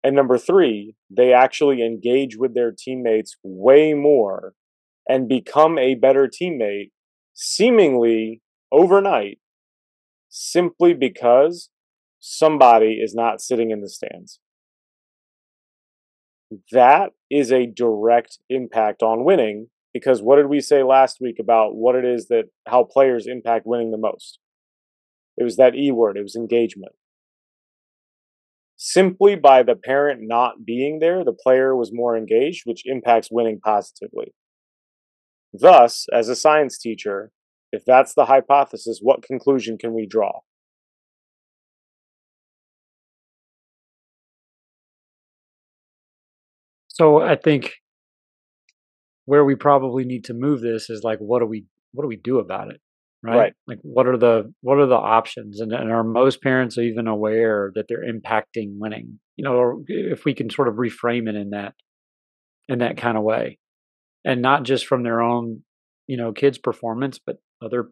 [0.03, 4.53] And number three, they actually engage with their teammates way more
[5.09, 6.91] and become a better teammate,
[7.33, 9.39] seemingly overnight,
[10.29, 11.71] simply because
[12.21, 14.41] somebody is not sitting in the stands.
[16.71, 21.77] That is a direct impact on winning because what did we say last week about
[21.77, 24.41] what it is that how players impact winning the most?
[25.39, 26.93] It was that E word, it was engagement.
[28.77, 33.61] Simply by the parent not being there, the player was more engaged, which impacts winning
[33.65, 34.35] positively.
[35.53, 37.31] Thus, as a science teacher,
[37.71, 40.41] if that's the hypothesis, what conclusion can we draw?
[46.89, 47.75] So I think
[49.27, 52.17] where we probably need to move this is like what do we what do we
[52.17, 52.81] do about it?
[53.23, 53.37] Right?
[53.37, 53.53] Right.
[53.67, 55.61] Like what are the what are the options?
[55.61, 59.19] And, and are most parents even aware that they're impacting winning?
[59.37, 61.75] You know, or if we can sort of reframe it in that
[62.69, 63.59] in that kind of way.
[64.25, 65.63] And not just from their own,
[66.07, 67.89] you know, kids' performance, but other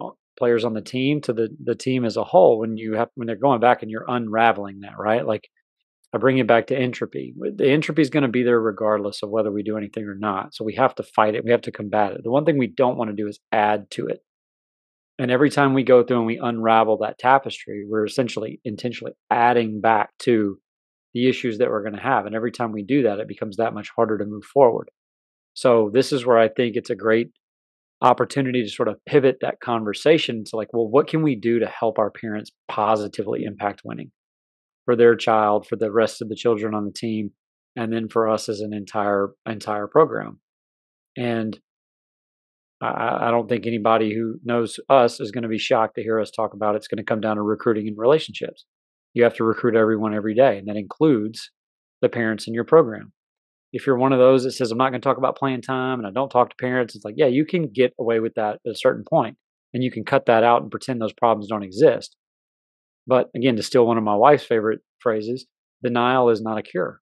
[0.00, 3.08] uh, players on the team to the the team as a whole when you have
[3.14, 5.26] when they're going back and you're unraveling that, right?
[5.26, 5.48] Like
[6.14, 7.34] I bring it back to entropy.
[7.36, 10.54] The entropy is going to be there regardless of whether we do anything or not.
[10.54, 11.44] So we have to fight it.
[11.44, 12.22] We have to combat it.
[12.24, 14.20] The one thing we don't want to do is add to it.
[15.18, 19.80] And every time we go through and we unravel that tapestry, we're essentially intentionally adding
[19.80, 20.58] back to
[21.12, 22.24] the issues that we're going to have.
[22.24, 24.90] And every time we do that, it becomes that much harder to move forward.
[25.54, 27.30] So this is where I think it's a great
[28.00, 31.66] opportunity to sort of pivot that conversation to like, well, what can we do to
[31.66, 34.12] help our parents positively impact winning?
[34.88, 37.30] For their child, for the rest of the children on the team,
[37.76, 40.40] and then for us as an entire entire program.
[41.14, 41.60] And
[42.80, 46.18] I, I don't think anybody who knows us is going to be shocked to hear
[46.18, 46.78] us talk about it.
[46.78, 48.64] it's going to come down to recruiting and relationships.
[49.12, 51.50] You have to recruit everyone every day, and that includes
[52.00, 53.12] the parents in your program.
[53.74, 55.98] If you're one of those that says, I'm not going to talk about playing time
[55.98, 58.60] and I don't talk to parents, it's like, yeah, you can get away with that
[58.64, 59.36] at a certain point
[59.74, 62.16] and you can cut that out and pretend those problems don't exist.
[63.08, 65.46] But again, to steal one of my wife's favorite phrases,
[65.82, 67.00] denial is not a cure.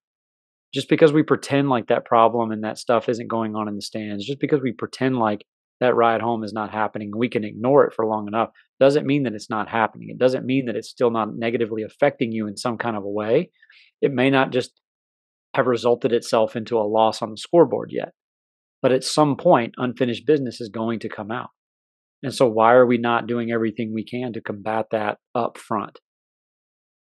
[0.73, 3.81] Just because we pretend like that problem and that stuff isn't going on in the
[3.81, 5.45] stands, just because we pretend like
[5.81, 9.23] that ride home is not happening, we can ignore it for long enough, doesn't mean
[9.23, 10.07] that it's not happening.
[10.09, 13.09] It doesn't mean that it's still not negatively affecting you in some kind of a
[13.09, 13.51] way.
[14.01, 14.79] It may not just
[15.55, 18.13] have resulted itself into a loss on the scoreboard yet.
[18.81, 21.49] But at some point, unfinished business is going to come out.
[22.23, 25.99] And so, why are we not doing everything we can to combat that up front?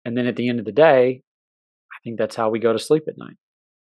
[0.04, 1.22] And then at the end of the day,
[1.92, 3.36] I think that's how we go to sleep at night.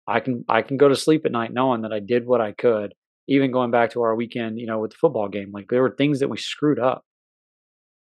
[0.06, 2.52] I can I can go to sleep at night knowing that I did what I
[2.52, 2.94] could.
[3.28, 5.94] Even going back to our weekend, you know, with the football game, like there were
[5.96, 7.02] things that we screwed up.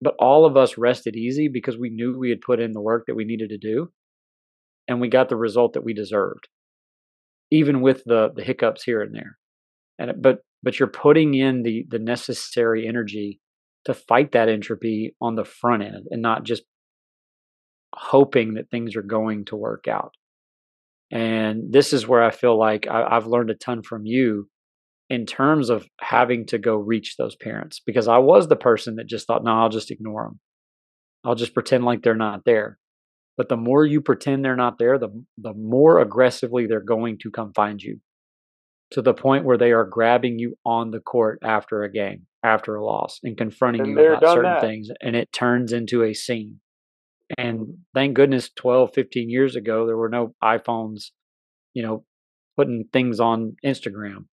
[0.03, 3.05] But all of us rested easy because we knew we had put in the work
[3.07, 3.91] that we needed to do
[4.87, 6.49] and we got the result that we deserved.
[7.51, 9.39] Even with the the hiccups here and there.
[9.99, 13.41] And but but you're putting in the the necessary energy
[13.85, 16.65] to fight that entropy on the front end and not just
[17.95, 20.15] hoping that things are going to work out.
[21.13, 24.49] And this is where i feel like I, have learned a ton from you
[25.09, 29.07] in terms of having to go reach those parents because i was the person that
[29.07, 30.41] just thought no i'll just ignore them
[31.23, 32.79] i'll just pretend like they're not there.
[33.37, 37.31] But the more you pretend they're not there the the more aggressively they're going to
[37.31, 38.01] come find you
[38.93, 42.77] to the point where they are grabbing you on the court after a game, after
[42.77, 44.61] a loss, and confronting And you about certain that.
[44.61, 44.89] things.
[45.01, 46.61] And it turns into a scene.
[47.37, 47.73] And mm-hmm.
[47.95, 51.07] thank goodness 12, 15 years ago, there were no iPhones,
[51.75, 52.05] you know,
[52.57, 54.27] putting things on Instagram,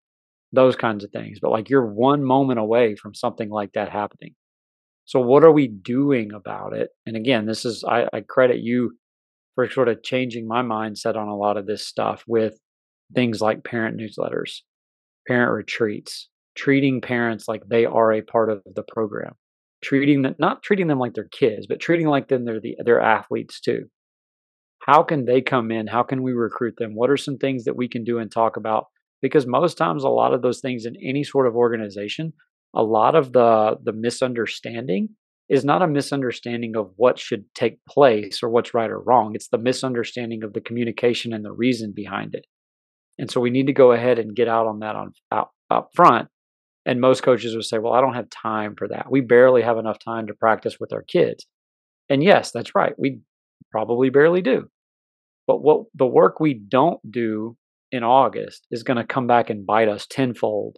[0.52, 1.40] those kinds of things.
[1.42, 4.36] But like you're one moment away from something like that happening.
[5.06, 6.90] So, what are we doing about it?
[7.06, 8.94] And again, this is, I, I credit you
[9.56, 12.58] for sort of changing my mindset on a lot of this stuff with
[13.14, 14.62] things like parent newsletters,
[15.28, 19.34] parent retreats, treating parents like they are a part of the program.
[19.84, 23.02] treating them not treating them like they're kids, but treating like them they're the they're
[23.02, 23.86] athletes too.
[24.80, 25.88] How can they come in?
[25.88, 26.96] How can we recruit them?
[26.96, 28.88] What are some things that we can do and talk about?
[29.22, 32.34] Because most times a lot of those things in any sort of organization,
[32.76, 35.10] a lot of the the misunderstanding
[35.50, 39.34] is not a misunderstanding of what should take place or what's right or wrong.
[39.36, 42.46] It's the misunderstanding of the communication and the reason behind it.
[43.18, 45.90] And so we need to go ahead and get out on that on out, up
[45.96, 46.30] front
[46.86, 49.10] and most coaches would say, well, I don't have time for that.
[49.10, 51.46] We barely have enough time to practice with our kids.
[52.10, 52.94] And yes, that's right.
[52.98, 53.22] We
[53.72, 54.70] probably barely do.
[55.48, 57.58] But what the work we don't do
[57.92, 60.78] in August is going to come back and bite us tenfold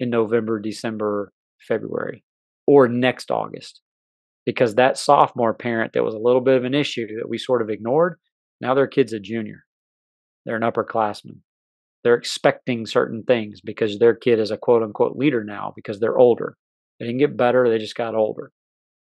[0.00, 1.32] in November, December,
[1.66, 2.24] February,
[2.66, 3.80] or next August.
[4.44, 7.62] Because that sophomore parent that was a little bit of an issue that we sort
[7.62, 8.18] of ignored,
[8.60, 9.64] now their kid's a junior.
[10.44, 11.38] They're an upperclassman
[12.06, 16.16] they're expecting certain things because their kid is a quote unquote leader now because they're
[16.16, 16.56] older.
[17.00, 18.52] They didn't get better, they just got older.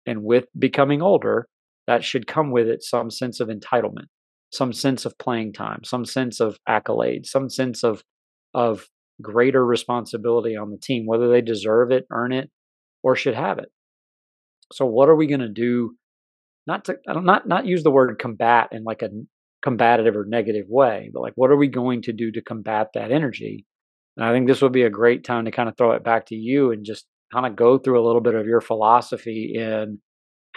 [0.05, 1.49] And with becoming older,
[1.87, 4.09] that should come with it some sense of entitlement,
[4.53, 8.05] some sense of playing time, some sense of accolade, some sense of
[8.53, 8.87] of
[9.23, 12.51] greater responsibility on the team, whether they deserve it, earn it,
[13.03, 13.71] or should have it.
[14.71, 15.97] So what are we going to do?
[16.67, 19.09] Not to not not use the word combat in like a
[19.63, 23.13] combative or negative way, but like, what are we going to do to combat that
[23.13, 23.65] energy?
[24.17, 26.27] And I think this would be a great time to kind of throw it back
[26.27, 29.99] to you and just kind of go through a little bit of your philosophy in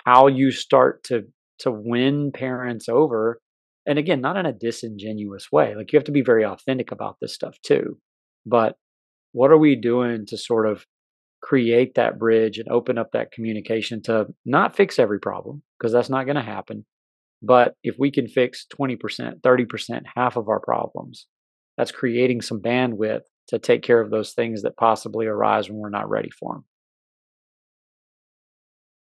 [0.06, 1.24] how you start to
[1.60, 3.40] to win parents over
[3.86, 7.16] and again not in a disingenuous way like you have to be very authentic about
[7.22, 7.98] this stuff too
[8.46, 8.76] but
[9.32, 10.86] what are we doing to sort of
[11.42, 16.10] create that bridge and open up that communication to not fix every problem because that's
[16.10, 16.86] not going to happen
[17.42, 21.28] but if we can fix 20%, 30%, half of our problems,
[21.78, 25.90] that's creating some bandwidth to take care of those things that possibly arise when we're
[25.90, 26.66] not ready for them.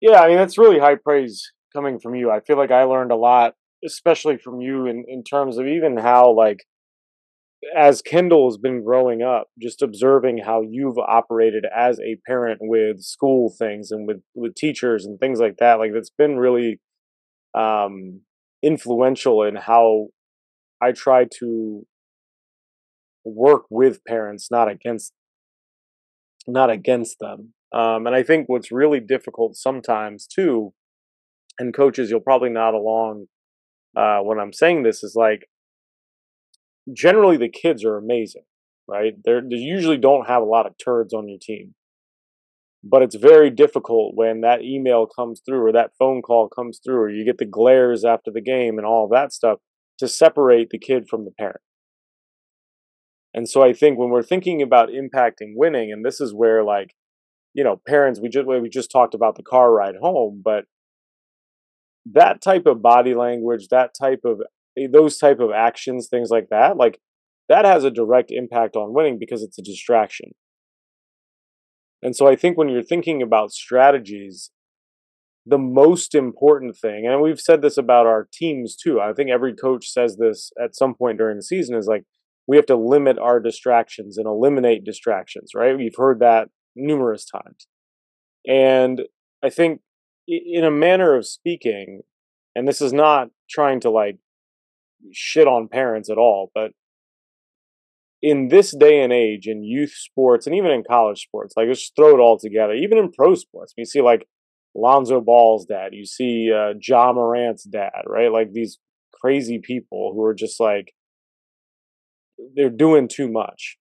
[0.01, 2.29] Yeah, I mean, that's really high praise coming from you.
[2.29, 3.53] I feel like I learned a lot,
[3.85, 6.65] especially from you, in, in terms of even how, like,
[7.77, 12.99] as Kendall has been growing up, just observing how you've operated as a parent with
[12.99, 15.79] school things and with, with teachers and things like that.
[15.79, 16.81] Like, that's been really
[17.55, 18.21] um,
[18.61, 20.07] influential in how
[20.81, 21.85] I try to
[23.25, 25.13] work with parents, not against
[26.47, 27.53] not against them.
[27.73, 30.73] Um, and I think what's really difficult sometimes too,
[31.57, 33.27] and coaches, you'll probably nod along
[33.95, 35.47] uh, when I'm saying this, is like
[36.91, 38.43] generally the kids are amazing,
[38.87, 39.13] right?
[39.23, 41.75] They're, they usually don't have a lot of turds on your team
[42.83, 46.97] but it's very difficult when that email comes through or that phone call comes through
[46.97, 49.59] or you get the glares after the game and all that stuff
[49.99, 51.61] to separate the kid from the parent.
[53.33, 56.93] And so I think when we're thinking about impacting winning, and this is where like,
[57.53, 60.65] you know, parents, we just we just talked about the car ride home, but
[62.11, 64.41] that type of body language, that type of
[64.77, 66.99] eh, those type of actions, things like that, like
[67.49, 70.31] that has a direct impact on winning because it's a distraction.
[72.03, 74.51] And so I think when you're thinking about strategies,
[75.45, 79.53] the most important thing, and we've said this about our teams too, I think every
[79.55, 82.03] coach says this at some point during the season is like,
[82.47, 85.77] we have to limit our distractions and eliminate distractions, right?
[85.77, 87.67] We've heard that numerous times.
[88.45, 89.03] And
[89.41, 89.81] I think,
[90.27, 92.01] in a manner of speaking,
[92.55, 94.17] and this is not trying to like
[95.11, 96.71] shit on parents at all, but
[98.23, 101.93] in this day and age in youth sports and even in college sports, like just
[101.93, 104.25] throw it all together, even in pro sports, you see like
[104.73, 108.31] Lonzo Ball's dad, you see uh, Ja Morant's dad, right?
[108.31, 108.79] Like these
[109.21, 110.93] crazy people who are just like,
[112.55, 113.77] they're doing too much.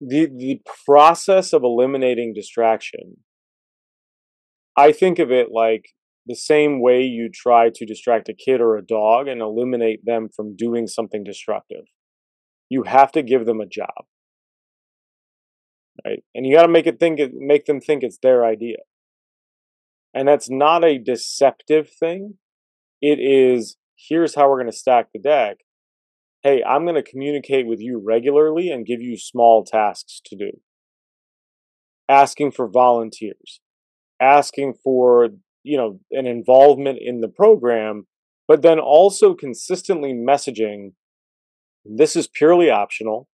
[0.00, 3.18] The, the process of eliminating distraction,
[4.76, 5.90] I think of it like
[6.28, 10.28] the same way you try to distract a kid or a dog and eliminate them
[10.28, 11.86] from doing something destructive.
[12.68, 14.04] You have to give them a job.
[16.04, 16.22] Right?
[16.34, 18.76] And you got to make it think it make them think it's their idea.
[20.14, 22.34] And that's not a deceptive thing.
[23.00, 25.58] It is here's how we're going to stack the deck.
[26.42, 30.50] Hey, I'm going to communicate with you regularly and give you small tasks to do.
[32.08, 33.60] Asking for volunteers,
[34.20, 35.30] asking for
[35.68, 38.06] you know an involvement in the program
[38.46, 40.92] but then also consistently messaging
[41.88, 43.28] this is purely optional.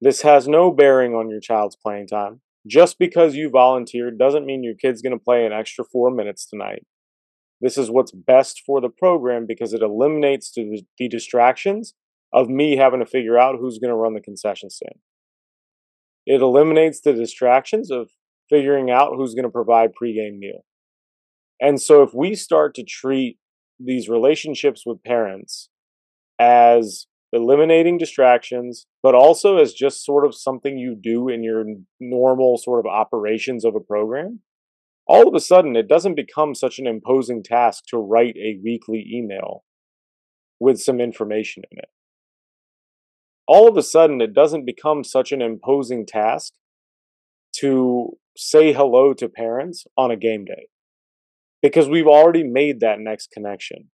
[0.00, 2.40] This has no bearing on your child's playing time.
[2.66, 6.46] Just because you volunteered doesn't mean your kid's going to play an extra 4 minutes
[6.46, 6.84] tonight.
[7.60, 11.94] This is what's best for the program because it eliminates the, the distractions
[12.32, 15.00] of me having to figure out who's going to run the concession stand.
[16.26, 18.10] It eliminates the distractions of
[18.50, 20.64] figuring out who's going to provide pregame meal.
[21.60, 23.38] And so if we start to treat
[23.78, 25.68] these relationships with parents
[26.38, 31.64] as eliminating distractions, but also as just sort of something you do in your
[32.00, 34.40] normal sort of operations of a program,
[35.06, 39.06] all of a sudden it doesn't become such an imposing task to write a weekly
[39.12, 39.64] email
[40.58, 41.88] with some information in it.
[43.46, 46.52] All of a sudden it doesn't become such an imposing task
[47.56, 50.68] to say hello to parents on a game day
[51.62, 53.90] because we've already made that next connection.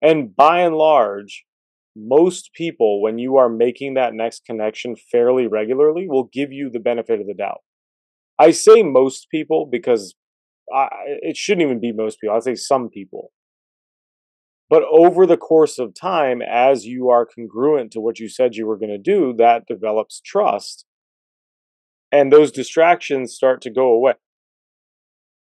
[0.00, 1.44] And by and large,
[1.94, 6.80] most people, when you are making that next connection fairly regularly, will give you the
[6.80, 7.60] benefit of the doubt.
[8.38, 10.14] I say most people because
[10.74, 12.34] I, it shouldn't even be most people.
[12.34, 13.30] I say some people.
[14.70, 18.66] But over the course of time, as you are congruent to what you said you
[18.66, 20.86] were going to do, that develops trust.
[22.10, 24.14] And those distractions start to go away.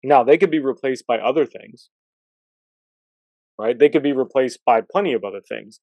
[0.04, 1.90] Now, they could be replaced by other things,
[3.60, 3.78] right?
[3.78, 5.80] They could be replaced by plenty of other things.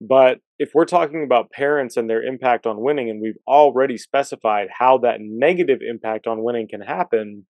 [0.00, 4.68] But if we're talking about parents and their impact on winning, and we've already specified
[4.78, 7.46] how that negative impact on winning can happen,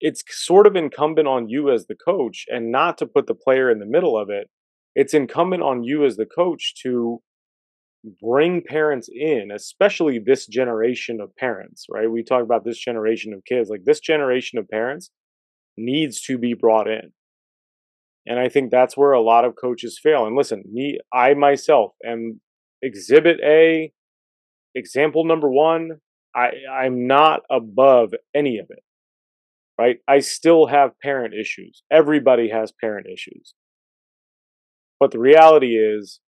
[0.00, 3.70] it's sort of incumbent on you as the coach and not to put the player
[3.70, 4.48] in the middle of it.
[4.94, 7.20] It's incumbent on you as the coach to
[8.20, 12.10] bring parents in, especially this generation of parents, right?
[12.10, 15.10] We talk about this generation of kids, like this generation of parents
[15.76, 17.12] needs to be brought in.
[18.26, 20.26] And I think that's where a lot of coaches fail.
[20.26, 22.40] And listen, me, I myself am
[22.82, 23.92] exhibit A,
[24.74, 26.00] example number one.
[26.34, 28.82] I, I'm not above any of it,
[29.78, 29.98] right?
[30.08, 31.82] I still have parent issues.
[31.90, 33.54] Everybody has parent issues.
[34.98, 36.20] But the reality is,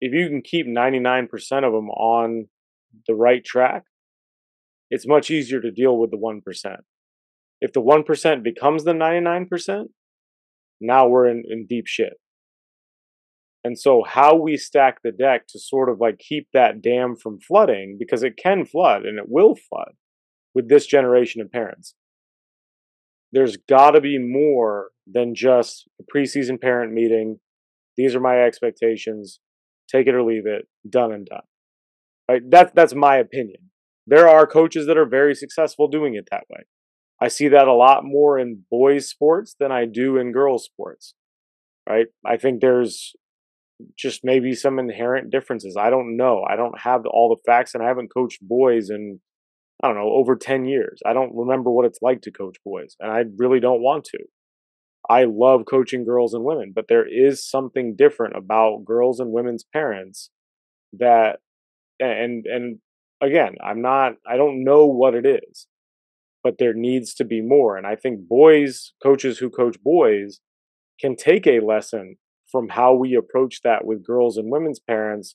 [0.00, 1.28] if you can keep 99%
[1.64, 2.48] of them on
[3.06, 3.84] the right track,
[4.90, 6.76] it's much easier to deal with the 1%.
[7.60, 9.84] If the 1% becomes the 99%,
[10.80, 12.14] now we're in, in deep shit.
[13.64, 17.40] And so, how we stack the deck to sort of like keep that dam from
[17.40, 19.92] flooding, because it can flood and it will flood
[20.54, 21.94] with this generation of parents.
[23.32, 27.40] There's got to be more than just a preseason parent meeting.
[27.96, 29.40] These are my expectations.
[29.88, 30.66] Take it or leave it.
[30.88, 31.42] Done and done.
[32.28, 32.42] Right?
[32.48, 33.70] That's that's my opinion.
[34.06, 36.64] There are coaches that are very successful doing it that way.
[37.20, 41.14] I see that a lot more in boys sports than I do in girls sports.
[41.88, 42.06] Right?
[42.24, 43.12] I think there's
[43.98, 45.76] just maybe some inherent differences.
[45.78, 46.44] I don't know.
[46.48, 49.20] I don't have all the facts and I haven't coached boys in
[49.82, 51.00] I don't know, over 10 years.
[51.04, 54.18] I don't remember what it's like to coach boys and I really don't want to.
[55.08, 59.64] I love coaching girls and women, but there is something different about girls and women's
[59.64, 60.30] parents
[60.92, 61.40] that
[62.00, 62.78] and and
[63.20, 65.66] again, I'm not I don't know what it is
[66.44, 67.76] but there needs to be more.
[67.76, 70.40] And I think boys, coaches who coach boys,
[71.00, 72.16] can take a lesson
[72.52, 75.34] from how we approach that with girls and women's parents,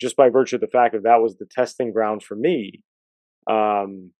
[0.00, 2.84] just by virtue of the fact that that was the testing ground for me
[3.50, 4.12] um,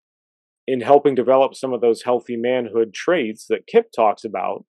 [0.67, 4.65] in helping develop some of those healthy manhood traits that Kip talks about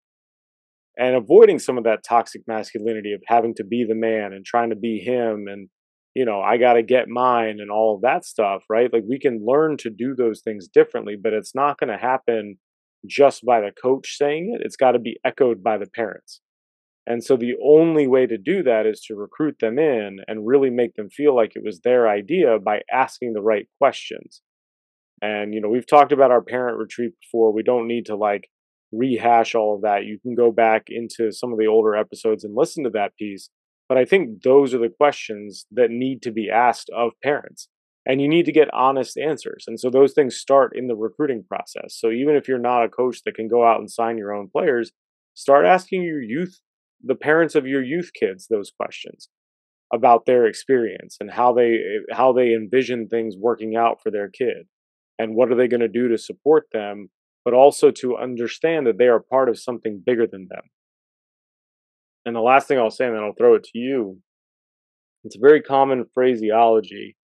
[0.98, 4.70] and avoiding some of that toxic masculinity of having to be the man and trying
[4.70, 5.70] to be him and
[6.16, 8.92] you know, I got to get mine and all of that stuff, right?
[8.92, 12.58] Like we can learn to do those things differently, but it's not going to happen
[13.08, 14.64] just by the coach saying it.
[14.64, 16.40] It's got to be echoed by the parents.
[17.06, 20.70] And so the only way to do that is to recruit them in and really
[20.70, 24.42] make them feel like it was their idea by asking the right questions.
[25.22, 27.52] And, you know, we've talked about our parent retreat before.
[27.52, 28.50] We don't need to like
[28.94, 30.06] rehash all of that.
[30.06, 33.50] You can go back into some of the older episodes and listen to that piece.
[33.90, 37.68] But I think those are the questions that need to be asked of parents.
[38.06, 39.64] And you need to get honest answers.
[39.68, 41.96] And so those things start in the recruiting process.
[41.98, 44.50] So even if you're not a coach that can go out and sign your own
[44.50, 44.92] players,
[45.34, 46.60] start asking your youth,
[47.02, 49.30] the parents of your youth kids, those questions
[49.94, 51.78] about their experience and how they
[52.12, 54.66] how they envision things working out for their kid
[55.20, 57.10] and what are they going to do to support them
[57.46, 60.64] but also to understand that they are part of something bigger than them
[62.26, 64.20] and the last thing I'll say, and then I'll throw it to you.
[65.24, 67.16] It's a very common phraseology,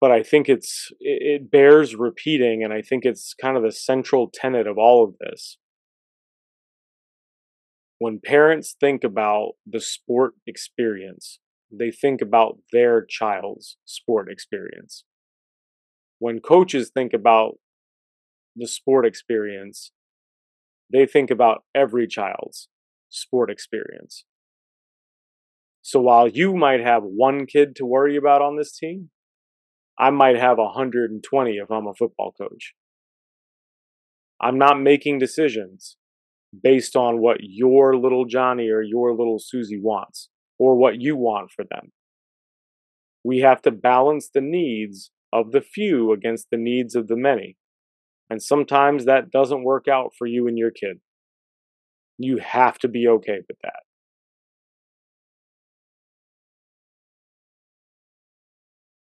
[0.00, 4.30] but I think it's it, bears repeating, and I think it's kind of the central
[4.32, 5.58] tenet of all of this.
[7.98, 11.38] When parents think about the sport experience,
[11.70, 15.04] they think about their child's sport experience.
[16.18, 17.54] When coaches think about
[18.56, 19.92] the sport experience,
[20.92, 22.68] they think about every child's
[23.08, 24.24] sport experience.
[25.82, 29.10] So while you might have one kid to worry about on this team,
[29.98, 32.74] I might have 120 if I'm a football coach.
[34.40, 35.96] I'm not making decisions
[36.62, 41.50] based on what your little Johnny or your little Susie wants or what you want
[41.50, 41.92] for them.
[43.22, 47.56] We have to balance the needs of the few against the needs of the many.
[48.30, 51.00] And sometimes that doesn't work out for you and your kid.
[52.16, 53.80] You have to be okay with that.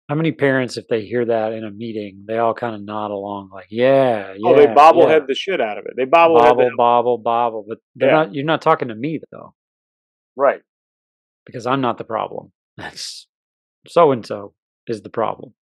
[0.09, 3.13] How many parents, if they hear that in a meeting, they all kind of nod
[3.13, 5.27] along, like, "Yeah, yeah." Oh, they bobblehead yeah.
[5.29, 5.93] the shit out of it.
[5.97, 7.65] They bobblehead bobble, the, bobble, bobble.
[7.69, 8.15] But they're Yeah.
[8.17, 8.35] not.
[8.35, 9.55] You're not talking to me though,
[10.35, 10.63] right.
[11.47, 12.53] because I'm not the problem.
[12.77, 13.29] That's
[13.87, 14.55] so and so
[14.89, 15.55] is the problem.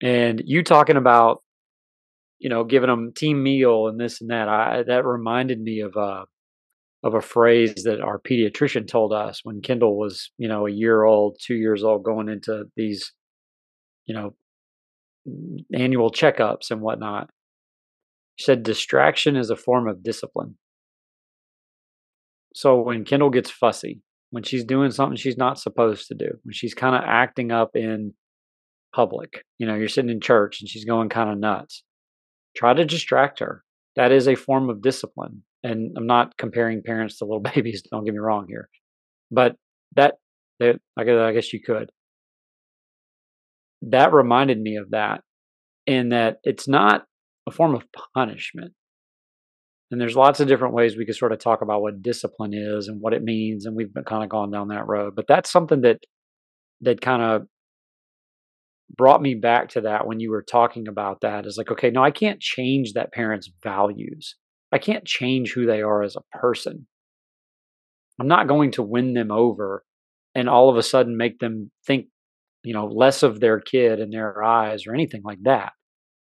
[0.00, 1.42] And you talking about,
[2.38, 4.48] you know, giving them team meal and this and that.
[4.48, 6.24] I that reminded me of a
[7.04, 11.04] of a phrase that our pediatrician told us when Kendall was, you know, a year
[11.04, 13.12] old, two years old, going into these,
[14.06, 14.34] you know,
[15.74, 17.28] annual checkups and whatnot.
[18.36, 20.56] She said distraction is a form of discipline.
[22.54, 26.52] So when Kendall gets fussy, when she's doing something she's not supposed to do, when
[26.52, 28.14] she's kind of acting up in
[28.94, 31.84] public, you know, you're sitting in church and she's going kind of nuts,
[32.56, 33.62] try to distract her.
[33.96, 35.42] That is a form of discipline.
[35.62, 38.68] And I'm not comparing parents to little babies, don't get me wrong here.
[39.30, 39.56] But
[39.96, 40.14] that,
[40.60, 41.90] that I guess, you could.
[43.82, 45.22] That reminded me of that,
[45.86, 47.04] in that it's not
[47.46, 47.84] a form of
[48.14, 48.72] punishment.
[49.90, 52.88] And there's lots of different ways we could sort of talk about what discipline is
[52.88, 55.14] and what it means, and we've kind of gone down that road.
[55.14, 55.98] But that's something that
[56.80, 57.46] that kind of
[58.96, 61.46] brought me back to that when you were talking about that.
[61.46, 64.36] Is like, okay, no, I can't change that parent's values.
[64.72, 66.86] I can't change who they are as a person.
[68.20, 69.84] I'm not going to win them over
[70.34, 72.06] and all of a sudden make them think,
[72.62, 75.72] you know, less of their kid in their eyes or anything like that.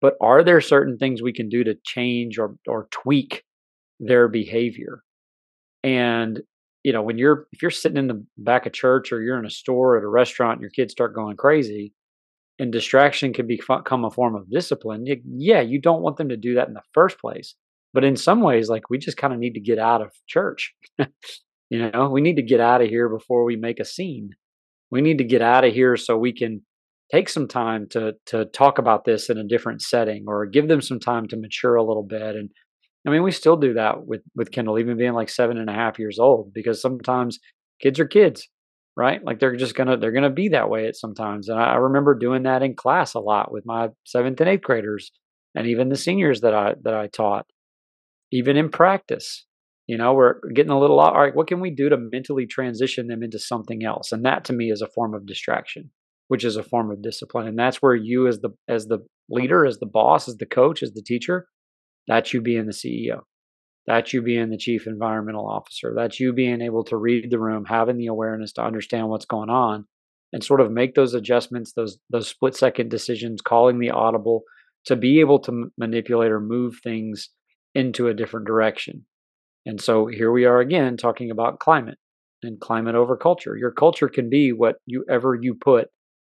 [0.01, 3.43] But are there certain things we can do to change or or tweak
[3.99, 5.01] their behavior?
[5.83, 6.41] And
[6.83, 9.45] you know, when you're if you're sitting in the back of church or you're in
[9.45, 11.93] a store or at a restaurant and your kids start going crazy,
[12.59, 15.05] and distraction can become a form of discipline.
[15.05, 17.55] Yeah, you don't want them to do that in the first place.
[17.93, 20.73] But in some ways, like we just kind of need to get out of church.
[21.69, 24.31] you know, we need to get out of here before we make a scene.
[24.91, 26.61] We need to get out of here so we can
[27.11, 30.81] take some time to to talk about this in a different setting or give them
[30.81, 32.49] some time to mature a little bit and
[33.05, 35.73] i mean we still do that with with kendall even being like seven and a
[35.73, 37.39] half years old because sometimes
[37.81, 38.49] kids are kids
[38.97, 39.23] right?
[39.23, 41.47] Like they're just gonna they're gonna be that way at sometimes.
[41.47, 44.63] And i, I remember doing that in class a lot with my seventh and eighth
[44.63, 45.11] graders
[45.55, 47.45] and even the seniors that i that i taught
[48.31, 49.45] even in practice
[49.87, 53.07] you know we're getting a little all right what can we do to mentally transition
[53.07, 54.11] them into something else?
[54.11, 55.91] And that to me is a form of distraction
[56.29, 57.47] which is a form of discipline.
[57.47, 60.81] And that's where you as the as the leader as the boss as the coach
[60.83, 61.47] as the teacher
[62.07, 63.21] that's you being the ceo
[63.87, 65.93] that's you being the chief environmental officer.
[65.95, 69.49] That's you being able to read the room having the awareness to understand what's going
[69.49, 69.85] on
[70.33, 74.43] and sort of make those adjustments those those split second decisions calling the audible
[74.85, 77.29] to be able to m- manipulate or move things
[77.73, 79.05] into a different direction.
[79.65, 81.97] And so here we are again talking about climate
[82.43, 83.55] and climate over culture.
[83.55, 85.87] Your culture can be what you ever you put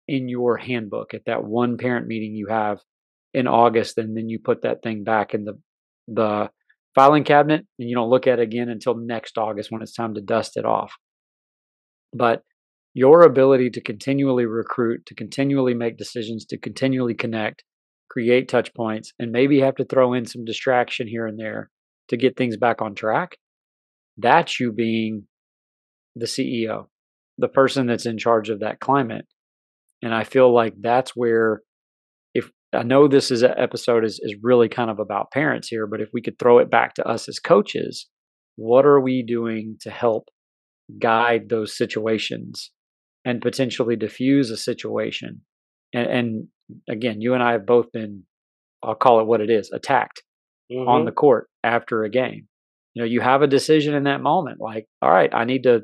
[0.08, 2.80] in your handbook at that one parent meeting you have
[3.32, 5.58] in August, and then you put that thing back in the
[6.08, 6.50] the
[6.94, 10.14] filing cabinet, and you don't look at it again until next August when it's time
[10.14, 10.92] to dust it off.
[12.12, 12.42] But
[12.92, 17.64] your ability to continually recruit, to continually make decisions, to continually connect,
[18.08, 21.70] create touch points, and maybe have to throw in some distraction here and there
[22.08, 23.36] to get things back on track.
[24.16, 25.26] That's you being
[26.14, 26.86] the CEO,
[27.38, 29.26] the person that's in charge of that climate
[30.04, 31.62] and I feel like that's where,
[32.74, 36.00] I know this is an episode is, is really kind of about parents here, but
[36.00, 38.08] if we could throw it back to us as coaches,
[38.56, 40.28] what are we doing to help
[41.00, 42.70] guide those situations
[43.24, 45.40] and potentially diffuse a situation?
[45.92, 46.48] And, and
[46.88, 48.24] again, you and I have both been,
[48.82, 50.22] I'll call it what it is, attacked
[50.72, 50.88] Mhm.
[50.88, 52.48] on the court after a game.
[52.94, 55.82] You know, you have a decision in that moment, like, all right, I need to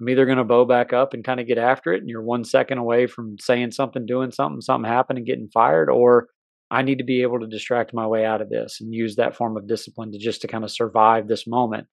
[0.00, 2.22] I'm either going to bow back up and kind of get after it, and you're
[2.22, 6.28] one second away from saying something, doing something, something happened, and getting fired, or
[6.70, 9.36] I need to be able to distract my way out of this and use that
[9.36, 11.86] form of discipline to just to kind of survive this moment.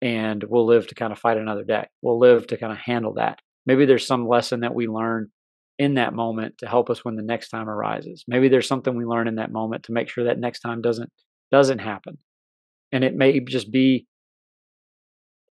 [0.00, 1.86] And we'll live to kind of fight another day.
[2.02, 3.40] We'll live to kind of handle that.
[3.66, 5.30] Maybe there's some lesson that we learn
[5.78, 8.24] in that moment to help us when the next time arises.
[8.28, 11.10] Maybe there's something we learn in that moment to make sure that next time doesn't
[11.50, 12.18] doesn't happen.
[12.92, 14.06] And it may just be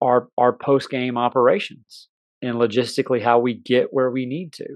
[0.01, 2.09] our our post game operations
[2.42, 4.66] and logistically how we get where we need to.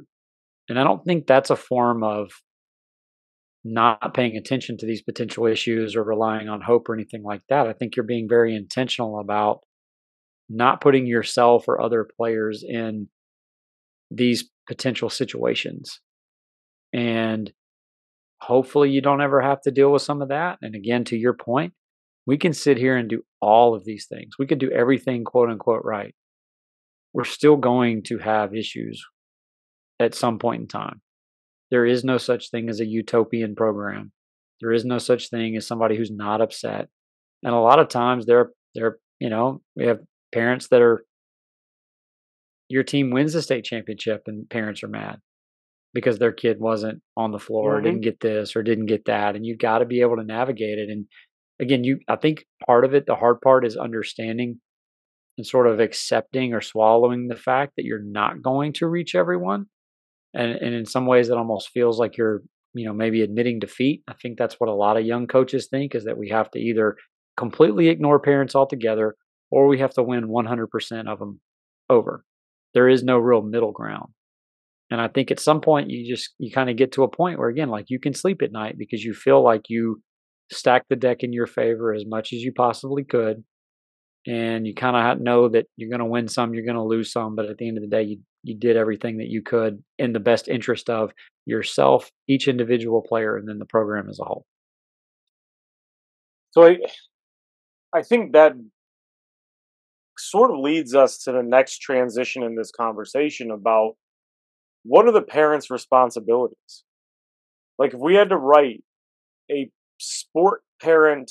[0.69, 2.31] And I don't think that's a form of
[3.65, 7.67] not paying attention to these potential issues or relying on hope or anything like that.
[7.67, 9.61] I think you're being very intentional about
[10.51, 13.09] not putting yourself or other players in
[14.11, 16.01] these potential situations.
[16.93, 17.51] And
[18.41, 20.59] hopefully you don't ever have to deal with some of that.
[20.61, 21.73] And again, to your point,
[22.27, 24.35] we can sit here and do all of these things.
[24.39, 26.15] We could do everything quote unquote right.
[27.13, 29.05] We're still going to have issues
[30.01, 31.01] at some point in time.
[31.71, 34.13] There is no such thing as a utopian program.
[34.61, 36.89] There is no such thing as somebody who's not upset.
[37.43, 40.01] And a lot of times they're they're, you know, we have
[40.33, 41.05] parents that are
[42.69, 45.19] your team wins the state championship and parents are mad
[45.93, 47.85] because their kid wasn't on the floor mm-hmm.
[47.85, 50.79] didn't get this or didn't get that and you've got to be able to navigate
[50.79, 51.07] it and
[51.61, 54.59] again you i think part of it the hard part is understanding
[55.37, 59.67] and sort of accepting or swallowing the fact that you're not going to reach everyone
[60.35, 62.43] and and in some ways it almost feels like you're
[62.75, 64.03] you know maybe admitting defeat.
[64.09, 66.59] I think that's what a lot of young coaches think is that we have to
[66.59, 66.97] either
[67.37, 69.17] completely ignore parents altogether
[69.51, 71.41] or we have to win 100% of them
[71.89, 72.25] over.
[72.75, 74.13] There is no real middle ground.
[74.91, 77.39] And i think at some point you just you kind of get to a point
[77.39, 80.03] where again like you can sleep at night because you feel like you
[80.53, 83.43] stacked the deck in your favor as much as you possibly could
[84.27, 87.13] and you kind of know that you're going to win some you're going to lose
[87.13, 89.83] some but at the end of the day you you did everything that you could
[89.99, 91.13] in the best interest of
[91.47, 94.45] yourself each individual player and then the program as a whole
[96.53, 96.77] so i
[97.95, 98.53] i think that
[100.19, 103.95] sort of leads us to the next transition in this conversation about
[104.85, 106.85] what are the parents' responsibilities?
[107.79, 108.85] Like, if we had to write
[109.51, 109.71] a
[110.05, 111.31] sport parent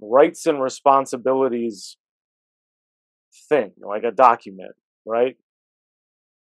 [0.00, 1.96] rights and responsibilities
[3.48, 4.72] thing, like a document,
[5.04, 5.36] right?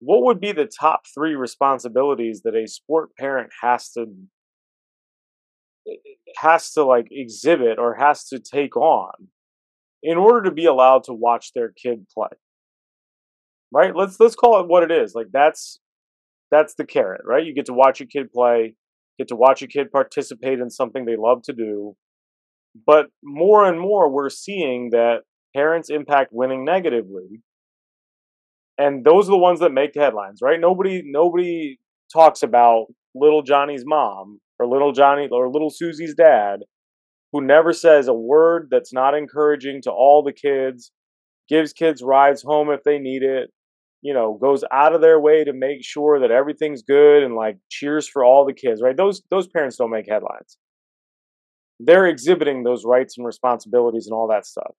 [0.01, 4.07] What would be the top three responsibilities that a sport parent has to
[5.87, 9.29] eh, eh, has to like exhibit or has to take on
[10.03, 12.37] in order to be allowed to watch their kid play.
[13.73, 13.95] Right?
[13.95, 15.15] Let's let's call it what it is.
[15.15, 15.79] Like that's
[16.51, 17.45] that's the carrot, right?
[17.45, 18.75] You get to watch your kid play,
[19.23, 21.95] get to watch a kid participate in something they love to do.
[22.87, 25.21] But more and more we're seeing that
[25.55, 27.43] parents impact winning negatively.
[28.79, 30.59] And those are the ones that make headlines, right?
[30.59, 31.79] Nobody nobody
[32.13, 36.61] talks about little Johnny's mom or little Johnny or little Susie's dad
[37.33, 40.93] who never says a word that's not encouraging to all the kids,
[41.49, 43.51] gives kids rides home if they need it,
[44.03, 47.59] you know, goes out of their way to make sure that everything's good and like
[47.71, 48.97] cheers for all the kids, right?
[48.97, 50.59] Those those parents don't make headlines.
[51.81, 54.75] They're exhibiting those rights and responsibilities and all that stuff.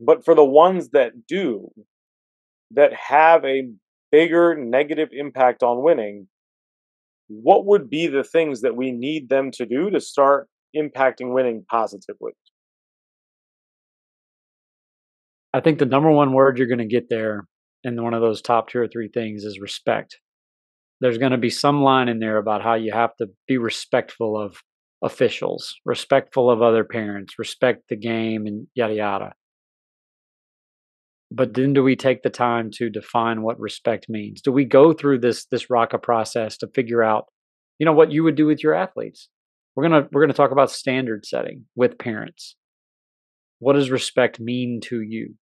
[0.00, 1.70] But for the ones that do,
[2.72, 3.70] that have a
[4.10, 6.28] bigger negative impact on winning,
[7.28, 11.64] what would be the things that we need them to do to start impacting winning
[11.70, 12.32] positively?
[15.54, 17.46] I think the number one word you're going to get there
[17.84, 20.18] in one of those top two or three things is respect.
[21.00, 24.36] There's going to be some line in there about how you have to be respectful
[24.36, 24.60] of
[25.00, 29.32] officials, respectful of other parents, respect the game, and yada yada.
[31.30, 34.40] But then do we take the time to define what respect means?
[34.40, 37.26] Do we go through this this RACA process to figure out,
[37.78, 39.28] you know, what you would do with your athletes?
[39.76, 42.56] We're gonna we're gonna talk about standard setting with parents.
[43.60, 45.34] What does respect mean to you?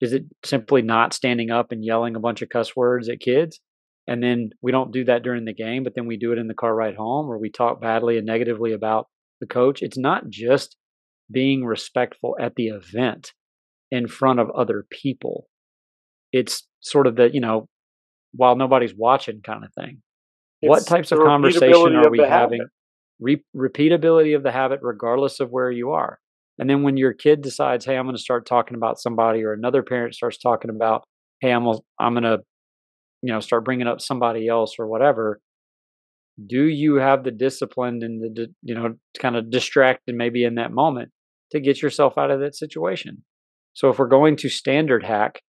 [0.00, 3.60] Is it simply not standing up and yelling a bunch of cuss words at kids?
[4.06, 6.48] And then we don't do that during the game, but then we do it in
[6.48, 9.06] the car ride home or we talk badly and negatively about
[9.40, 9.82] the coach.
[9.82, 10.76] It's not just
[11.30, 13.32] being respectful at the event
[13.90, 15.46] in front of other people.
[16.32, 17.68] It's sort of the, you know,
[18.32, 20.02] while nobody's watching kind of thing.
[20.62, 22.60] It's what types of conversation are we having?
[23.20, 26.18] Re- repeatability of the habit, regardless of where you are.
[26.60, 29.54] And then when your kid decides, hey, I'm going to start talking about somebody, or
[29.54, 31.04] another parent starts talking about,
[31.40, 31.66] hey, I'm,
[31.98, 32.40] I'm going to,
[33.22, 35.40] you know, start bringing up somebody else or whatever.
[36.46, 40.70] Do you have the discipline and the, you know, kind of distracted maybe in that
[40.70, 41.10] moment
[41.52, 43.24] to get yourself out of that situation?
[43.72, 45.40] So if we're going to standard hack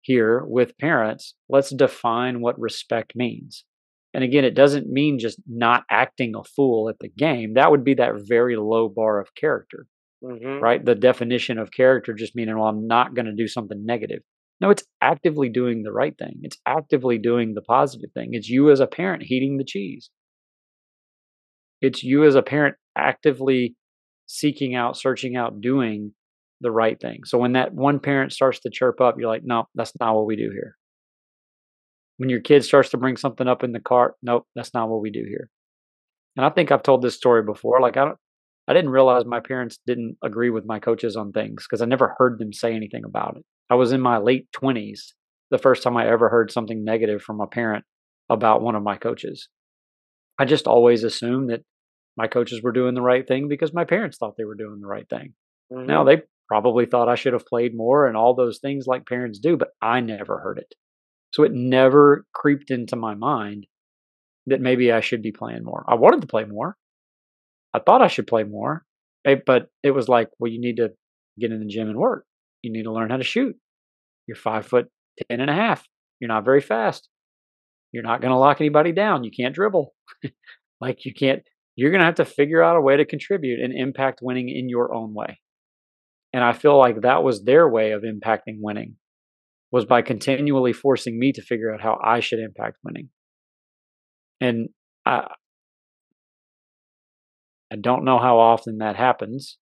[0.00, 3.64] here with parents, let's define what respect means.
[4.12, 7.54] And again, it doesn't mean just not acting a fool at the game.
[7.54, 9.86] That would be that very low bar of character,
[10.22, 10.62] mm-hmm.
[10.62, 10.84] right?
[10.84, 14.20] The definition of character just meaning, well, I'm not going to do something negative.
[14.60, 16.40] No, it's actively doing the right thing.
[16.42, 18.30] It's actively doing the positive thing.
[18.32, 20.10] It's you as a parent heating the cheese.
[21.80, 23.76] It's you as a parent actively
[24.26, 26.12] seeking out, searching out, doing
[26.60, 27.20] the right thing.
[27.24, 30.26] So when that one parent starts to chirp up, you're like, no, that's not what
[30.26, 30.74] we do here.
[32.18, 35.00] when your kid starts to bring something up in the cart, nope, that's not what
[35.00, 35.48] we do here.
[36.36, 37.80] And I think I've told this story before.
[37.80, 38.18] Like I don't,
[38.68, 42.14] I didn't realize my parents didn't agree with my coaches on things because I never
[42.18, 43.44] heard them say anything about it.
[43.70, 45.14] I was in my late twenties
[45.50, 47.84] the first time I ever heard something negative from a parent
[48.28, 49.48] about one of my coaches.
[50.38, 51.64] I just always assumed that
[52.16, 54.86] my coaches were doing the right thing because my parents thought they were doing the
[54.86, 55.32] right thing.
[55.72, 55.86] Mm-hmm.
[55.86, 59.38] Now they probably thought I should have played more and all those things like parents
[59.38, 60.74] do, but I never heard it.
[61.32, 63.66] So it never creeped into my mind
[64.46, 65.84] that maybe I should be playing more.
[65.88, 66.76] I wanted to play more.
[67.74, 68.84] I thought I should play more,
[69.26, 70.90] eh, but it was like, well, you need to
[71.38, 72.24] get in the gym and work.
[72.62, 73.56] You need to learn how to shoot.
[74.26, 74.88] You're five foot
[75.30, 75.86] ten and a half.
[76.20, 77.08] You're not very fast.
[77.92, 79.24] You're not going to lock anybody down.
[79.24, 79.94] You can't dribble.
[80.80, 81.42] like you can't,
[81.76, 84.68] you're going to have to figure out a way to contribute and impact winning in
[84.68, 85.40] your own way.
[86.32, 88.96] And I feel like that was their way of impacting winning
[89.70, 93.10] was by continually forcing me to figure out how I should impact winning.
[94.40, 94.68] And
[95.04, 95.28] I
[97.72, 99.58] I don't know how often that happens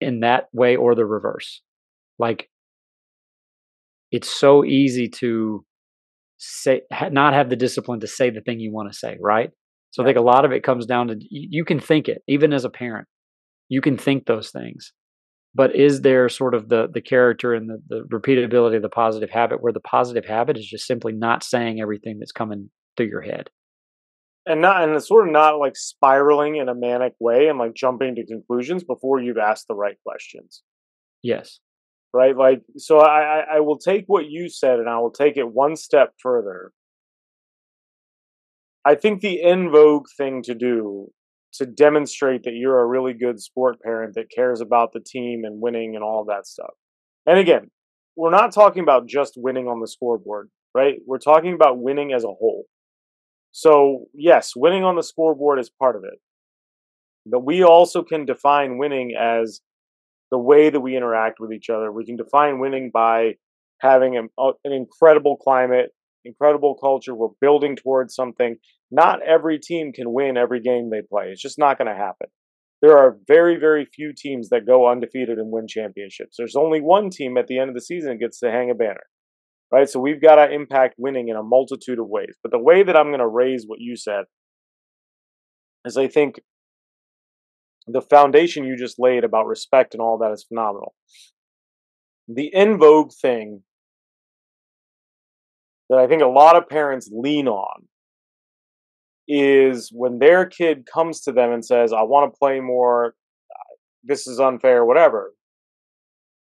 [0.00, 1.62] in that way or the reverse.
[2.18, 2.48] Like
[4.10, 5.64] it's so easy to
[6.38, 9.50] say not have the discipline to say the thing you want to say, right?
[9.90, 12.52] So I think a lot of it comes down to you can think it even
[12.52, 13.08] as a parent.
[13.68, 14.92] You can think those things
[15.54, 19.30] but is there sort of the the character and the, the repeatability of the positive
[19.30, 23.22] habit where the positive habit is just simply not saying everything that's coming through your
[23.22, 23.50] head
[24.48, 27.74] and not and it's sort of not like spiraling in a manic way and like
[27.74, 30.62] jumping to conclusions before you've asked the right questions
[31.22, 31.60] yes
[32.12, 35.52] right like so i i will take what you said and i will take it
[35.52, 36.72] one step further
[38.84, 41.10] i think the in vogue thing to do
[41.52, 45.60] to demonstrate that you're a really good sport parent that cares about the team and
[45.60, 46.74] winning and all that stuff.
[47.26, 47.70] And again,
[48.16, 50.96] we're not talking about just winning on the scoreboard, right?
[51.06, 52.64] We're talking about winning as a whole.
[53.52, 56.18] So, yes, winning on the scoreboard is part of it.
[57.26, 59.60] But we also can define winning as
[60.30, 61.90] the way that we interact with each other.
[61.90, 63.34] We can define winning by
[63.80, 65.90] having an, uh, an incredible climate,
[66.24, 67.14] incredible culture.
[67.14, 68.56] We're building towards something.
[68.90, 71.30] Not every team can win every game they play.
[71.30, 72.28] It's just not going to happen.
[72.80, 76.36] There are very, very few teams that go undefeated and win championships.
[76.38, 78.74] There's only one team at the end of the season that gets to hang a
[78.74, 79.04] banner,
[79.70, 79.88] right?
[79.88, 82.36] So we've got to impact winning in a multitude of ways.
[82.42, 84.24] But the way that I'm going to raise what you said
[85.84, 86.40] is I think
[87.86, 90.94] the foundation you just laid about respect and all that is phenomenal.
[92.28, 93.62] The in vogue thing
[95.88, 97.86] that I think a lot of parents lean on
[99.26, 103.14] is when their kid comes to them and says, I want to play more,
[104.04, 105.32] this is unfair, whatever.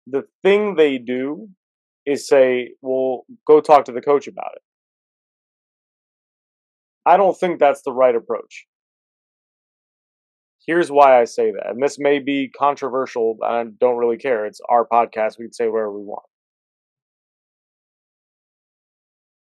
[0.08, 1.50] The thing they do
[2.06, 4.62] is say, well, go talk to the coach about it.
[7.06, 8.68] I don't think that's the right approach.
[10.68, 11.72] Here's why I say that.
[11.72, 13.38] And this may be controversial.
[13.44, 14.46] I don't really care.
[14.46, 15.40] It's our podcast.
[15.40, 16.24] We can say whatever we want.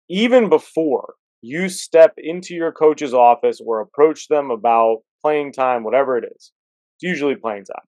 [0.10, 6.18] even before you step into your coach's office or approach them about playing time, whatever
[6.18, 6.51] it is,
[6.95, 7.86] it's usually playing time.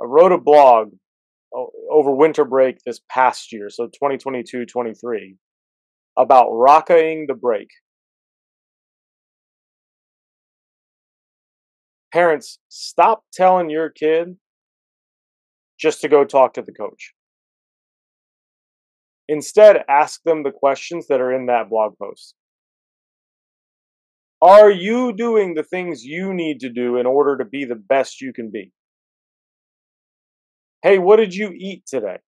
[0.00, 0.92] I wrote a blog
[1.52, 5.36] over winter break this past year, so 2022 23,
[6.16, 7.68] about rocking the break.
[12.12, 14.36] Parents, stop telling your kid
[15.78, 17.12] just to go talk to the coach.
[19.28, 22.34] Instead, ask them the questions that are in that blog post.
[24.40, 28.20] Are you doing the things you need to do in order to be the best
[28.20, 28.72] you can be?
[30.82, 32.18] Hey, what did you eat today?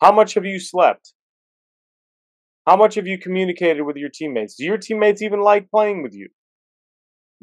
[0.00, 1.12] How much have you slept?
[2.66, 4.56] How much have you communicated with your teammates?
[4.56, 6.28] Do your teammates even like playing with you?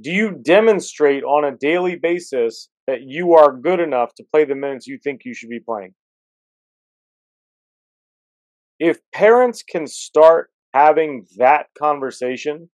[0.01, 4.55] Do you demonstrate on a daily basis that you are good enough to play the
[4.55, 5.93] minutes you think you should be playing?
[8.79, 12.69] if parents can start having that conversation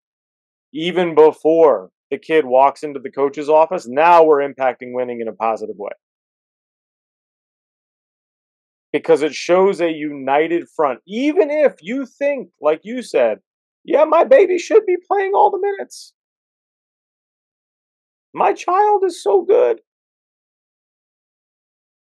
[0.72, 5.32] even before the kid walks into the coach's office, now we're impacting winning in a
[5.32, 5.92] positive way.
[8.92, 11.00] Because it shows a united front.
[11.06, 13.38] Even if you think, like you said,
[13.84, 16.12] yeah, my baby should be playing all the minutes.
[18.34, 19.80] My child is so good.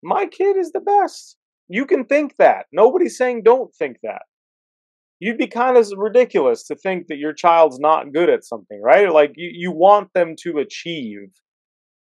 [0.04, 1.38] My kid is the best.
[1.70, 2.66] You can think that.
[2.72, 4.24] Nobody's saying don't think that.
[5.20, 9.12] You'd be kind of ridiculous to think that your child's not good at something, right?
[9.12, 11.30] Like you, you want them to achieve.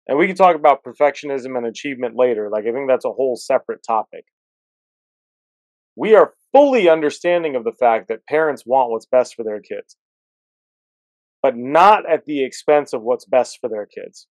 [0.08, 2.50] And we can talk about perfectionism and achievement later.
[2.50, 4.24] Like I think that's a whole separate topic.
[5.96, 9.96] We are fully understanding of the fact that parents want what's best for their kids,
[11.42, 14.26] but not at the expense of what's best for their kids.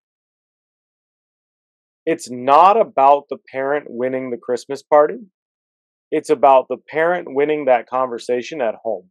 [2.05, 5.19] It's not about the parent winning the Christmas party.
[6.11, 9.09] It's about the parent winning that conversation at home.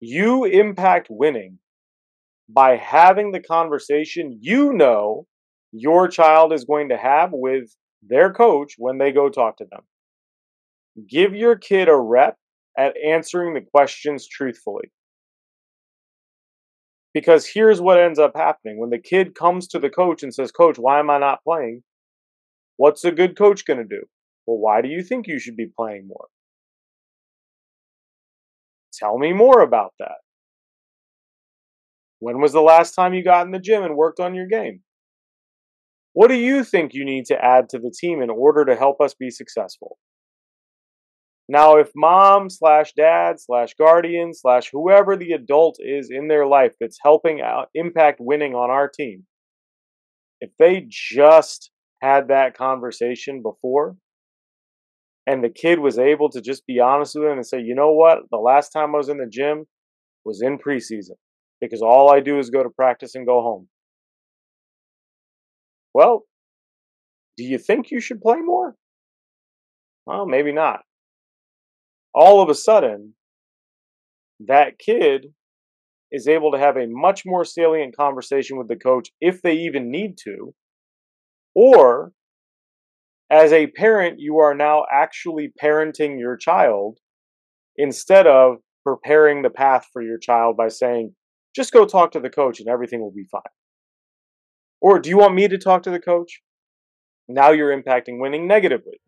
[0.00, 1.58] You impact winning
[2.48, 5.26] by having the conversation you know
[5.72, 9.82] your child is going to have with their coach when they go talk to them.
[11.08, 12.36] Give your kid a rep
[12.76, 14.90] at answering the questions truthfully.
[17.14, 20.52] Because here's what ends up happening when the kid comes to the coach and says,
[20.52, 21.82] Coach, why am I not playing?
[22.76, 24.02] What's a good coach going to do?
[24.46, 26.26] Well, why do you think you should be playing more?
[28.92, 30.18] Tell me more about that.
[32.20, 34.80] When was the last time you got in the gym and worked on your game?
[36.12, 39.00] What do you think you need to add to the team in order to help
[39.00, 39.98] us be successful?
[41.48, 46.74] Now, if mom slash dad slash guardian slash whoever the adult is in their life
[46.78, 49.24] that's helping out impact winning on our team,
[50.40, 51.70] if they just
[52.02, 53.96] had that conversation before
[55.26, 57.92] and the kid was able to just be honest with them and say, you know
[57.92, 59.64] what, the last time I was in the gym
[60.24, 61.16] was in preseason
[61.60, 63.68] because all I do is go to practice and go home.
[65.94, 66.24] Well,
[67.36, 68.74] do you think you should play more?
[70.06, 70.80] Well, maybe not
[72.18, 73.14] all of a sudden,
[74.40, 75.26] that kid
[76.10, 79.90] is able to have a much more salient conversation with the coach if they even
[79.90, 80.54] need to.
[81.54, 82.12] Or,
[83.30, 86.98] as a parent, you are now actually parenting your child
[87.76, 91.14] instead of preparing the path for your child by saying,
[91.54, 93.42] just go talk to the coach and everything will be fine.
[94.80, 96.40] Or, do you want me to talk to the coach?
[97.28, 99.00] Now you're impacting winning negatively.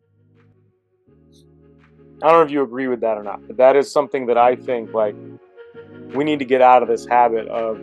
[2.23, 4.37] I don't know if you agree with that or not, but that is something that
[4.37, 5.15] I think like
[6.13, 7.81] we need to get out of this habit of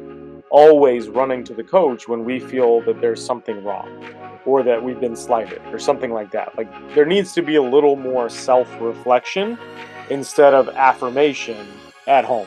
[0.51, 3.89] always running to the coach when we feel that there's something wrong
[4.47, 6.57] or that we've been slighted or something like that.
[6.57, 9.59] Like there needs to be a little more self-reflection
[10.09, 11.67] instead of affirmation
[12.07, 12.47] at home.